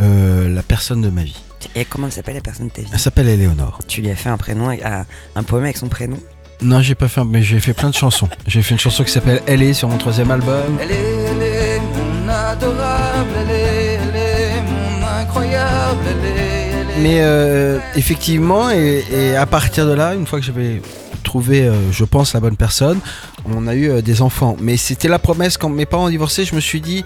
euh, 0.00 0.48
la 0.48 0.62
personne 0.62 1.00
de 1.00 1.08
ma 1.10 1.24
vie. 1.24 1.36
Et 1.74 1.84
comment 1.84 2.06
elle 2.06 2.12
s'appelle 2.12 2.36
la 2.36 2.40
personne 2.40 2.68
de 2.68 2.72
ta 2.72 2.82
vie? 2.82 2.88
Elle 2.92 2.98
s'appelle 3.00 3.28
Éléonore. 3.28 3.80
Tu 3.88 4.00
lui 4.00 4.10
as 4.10 4.16
fait 4.16 4.28
un 4.28 4.36
prénom, 4.36 4.70
un 4.70 5.42
poème 5.42 5.64
avec 5.64 5.76
son 5.76 5.88
prénom? 5.88 6.18
Non, 6.60 6.82
j'ai 6.82 6.94
pas 6.96 7.06
fait, 7.08 7.22
mais 7.24 7.42
j'ai 7.42 7.60
fait 7.60 7.72
plein 7.72 7.90
de 7.90 7.94
chansons. 7.94 8.28
J'ai 8.46 8.62
fait 8.62 8.72
une 8.74 8.80
chanson 8.80 9.04
qui 9.04 9.12
s'appelle 9.12 9.40
Elle 9.46 9.62
est 9.62 9.74
sur 9.74 9.88
mon 9.88 9.96
troisième 9.98 10.30
album. 10.30 10.76
Elle 10.80 10.90
est, 10.90 10.94
elle 10.96 11.42
est 11.42 11.80
mon 11.80 12.28
adorable, 12.28 13.30
elle 13.42 13.50
est, 13.50 13.94
elle 13.94 14.16
est 14.16 14.62
mon 14.62 15.06
incroyable, 15.06 16.00
elle 16.10 16.26
est, 16.26 16.70
elle 16.72 16.90
est. 16.90 17.00
Mais 17.00 17.18
euh, 17.20 17.78
effectivement, 17.94 18.70
et, 18.70 19.04
et 19.12 19.36
à 19.36 19.46
partir 19.46 19.86
de 19.86 19.92
là, 19.92 20.14
une 20.14 20.26
fois 20.26 20.40
que 20.40 20.44
j'avais 20.44 20.82
trouvé, 21.22 21.62
euh, 21.62 21.92
je 21.92 22.04
pense, 22.04 22.34
la 22.34 22.40
bonne 22.40 22.56
personne, 22.56 22.98
on 23.46 23.68
a 23.68 23.74
eu 23.76 23.88
euh, 23.90 24.02
des 24.02 24.20
enfants. 24.20 24.56
Mais 24.60 24.76
c'était 24.76 25.08
la 25.08 25.20
promesse 25.20 25.58
quand 25.58 25.68
mes 25.68 25.86
parents 25.86 26.06
ont 26.06 26.10
divorcé, 26.10 26.44
je 26.44 26.56
me 26.56 26.60
suis 26.60 26.80
dit, 26.80 27.04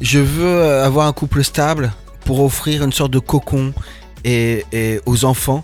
je 0.00 0.18
veux 0.18 0.60
avoir 0.82 1.06
un 1.06 1.12
couple 1.12 1.44
stable 1.44 1.92
pour 2.24 2.42
offrir 2.42 2.82
une 2.82 2.92
sorte 2.92 3.12
de 3.12 3.20
cocon 3.20 3.72
et, 4.24 4.64
et 4.72 5.00
aux 5.06 5.24
enfants. 5.24 5.62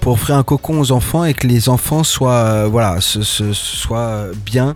Pour 0.00 0.12
offrir 0.12 0.36
un 0.36 0.42
cocon 0.42 0.78
aux 0.80 0.92
enfants 0.92 1.24
et 1.24 1.34
que 1.34 1.46
les 1.46 1.68
enfants 1.68 2.04
soient, 2.04 2.32
euh, 2.44 2.66
voilà, 2.68 3.00
se, 3.00 3.22
se- 3.22 3.52
soient 3.52 4.26
bien. 4.44 4.74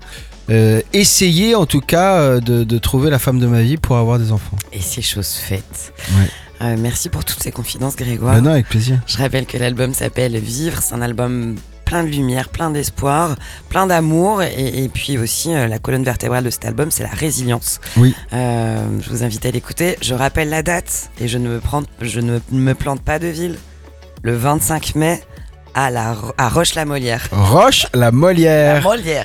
Euh, 0.50 0.82
essayer 0.92 1.54
en 1.54 1.66
tout 1.66 1.80
cas 1.80 2.14
euh, 2.18 2.40
de, 2.40 2.64
de 2.64 2.78
trouver 2.78 3.10
la 3.10 3.18
femme 3.20 3.38
de 3.38 3.46
ma 3.46 3.62
vie 3.62 3.76
pour 3.76 3.96
avoir 3.96 4.18
des 4.18 4.32
enfants. 4.32 4.56
Et 4.72 4.80
c'est 4.80 5.00
chose 5.02 5.28
faite. 5.28 5.92
Ouais. 6.18 6.28
Euh, 6.62 6.76
merci 6.78 7.08
pour 7.08 7.24
toutes 7.24 7.42
ces 7.42 7.52
confidences, 7.52 7.94
Grégoire. 7.96 8.34
Ben 8.34 8.40
non, 8.42 8.50
avec 8.50 8.68
plaisir. 8.68 8.98
Je 9.06 9.18
rappelle 9.18 9.46
que 9.46 9.56
l'album 9.56 9.94
s'appelle 9.94 10.36
Vivre. 10.38 10.80
C'est 10.82 10.94
un 10.94 11.02
album 11.02 11.56
plein 11.84 12.02
de 12.04 12.08
lumière, 12.08 12.48
plein 12.48 12.70
d'espoir, 12.70 13.36
plein 13.68 13.86
d'amour. 13.86 14.42
Et, 14.42 14.84
et 14.84 14.88
puis 14.88 15.16
aussi, 15.18 15.54
euh, 15.54 15.68
la 15.68 15.78
colonne 15.78 16.04
vertébrale 16.04 16.42
de 16.44 16.50
cet 16.50 16.64
album, 16.64 16.90
c'est 16.90 17.02
la 17.04 17.10
résilience. 17.10 17.80
Oui. 17.96 18.14
Je 18.32 19.10
vous 19.10 19.22
invite 19.22 19.46
à 19.46 19.50
l'écouter. 19.50 19.96
Je 20.02 20.14
rappelle 20.14 20.48
la 20.50 20.62
date 20.62 21.10
et 21.20 21.28
je 21.28 21.38
ne 21.38 21.48
me, 21.48 21.60
prends- 21.60 21.82
je 22.00 22.20
ne 22.20 22.40
me 22.50 22.74
plante 22.74 23.00
pas 23.02 23.18
de 23.20 23.28
ville. 23.28 23.56
Le 24.22 24.36
25 24.36 24.94
mai 24.94 25.20
à, 25.74 25.90
la, 25.90 26.14
à 26.38 26.48
Roche-la-Molière. 26.48 27.28
Roche 27.32 27.86
la 27.94 28.00
La 28.06 28.10
Molière. 28.12 29.24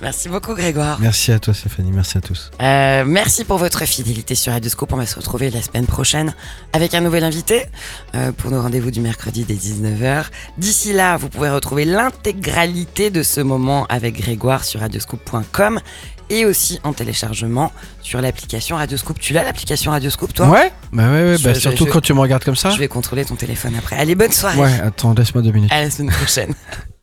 Merci 0.00 0.28
beaucoup, 0.28 0.54
Grégoire. 0.54 0.98
Merci 1.00 1.32
à 1.32 1.38
toi 1.38 1.54
Stéphanie, 1.54 1.90
merci 1.92 2.18
à 2.18 2.20
tous. 2.20 2.50
Euh, 2.62 3.04
merci 3.06 3.44
pour 3.44 3.58
votre 3.58 3.84
fidélité 3.84 4.34
sur 4.34 4.52
Radioscope. 4.52 4.92
On 4.92 4.96
va 4.96 5.06
se 5.06 5.16
retrouver 5.16 5.50
la 5.50 5.62
semaine 5.62 5.86
prochaine 5.86 6.34
avec 6.72 6.94
un 6.94 7.00
nouvel 7.00 7.24
invité 7.24 7.66
euh, 8.14 8.32
pour 8.32 8.50
nos 8.50 8.62
rendez-vous 8.62 8.90
du 8.90 9.00
mercredi 9.00 9.44
dès 9.44 9.54
19h. 9.54 10.26
D'ici 10.56 10.92
là, 10.92 11.16
vous 11.16 11.28
pouvez 11.28 11.50
retrouver 11.50 11.84
l'intégralité 11.84 13.10
de 13.10 13.22
ce 13.22 13.40
moment 13.40 13.86
avec 13.88 14.16
Grégoire 14.18 14.64
sur 14.64 14.80
radioscope.com 14.80 15.80
et 16.30 16.44
aussi 16.44 16.80
en 16.84 16.92
téléchargement 16.92 17.72
sur 18.02 18.20
l'application 18.20 18.76
Radioscope. 18.76 19.18
Tu 19.20 19.32
l'as 19.32 19.42
l'application 19.44 19.90
Radioscope 19.90 20.32
toi? 20.34 20.48
Ouais 20.48 20.72
Bah 20.92 21.10
ouais, 21.10 21.22
ouais 21.30 21.36
Je- 21.38 21.44
bah 21.44 21.54
je- 21.54 21.60
surtout 21.60 21.86
je- 21.86 21.90
quand 21.90 22.00
tu 22.00 22.12
me 22.14 22.20
regardes 22.20 22.44
comme 22.44 22.56
ça. 22.56 22.70
Je 22.70 22.78
vais 22.78 22.88
contrôler 22.88 23.24
ton 23.24 23.36
téléphone 23.36 23.74
après. 23.76 23.96
Allez, 23.96 24.14
bonne 24.14 24.32
soirée. 24.32 24.58
Ouais, 24.58 24.80
attends, 24.80 25.14
laisse-moi 25.14 25.42
deux 25.42 25.52
minutes. 25.52 25.72
À 25.72 25.82
la 25.82 25.90
semaine 25.90 26.10
prochaine. 26.14 26.54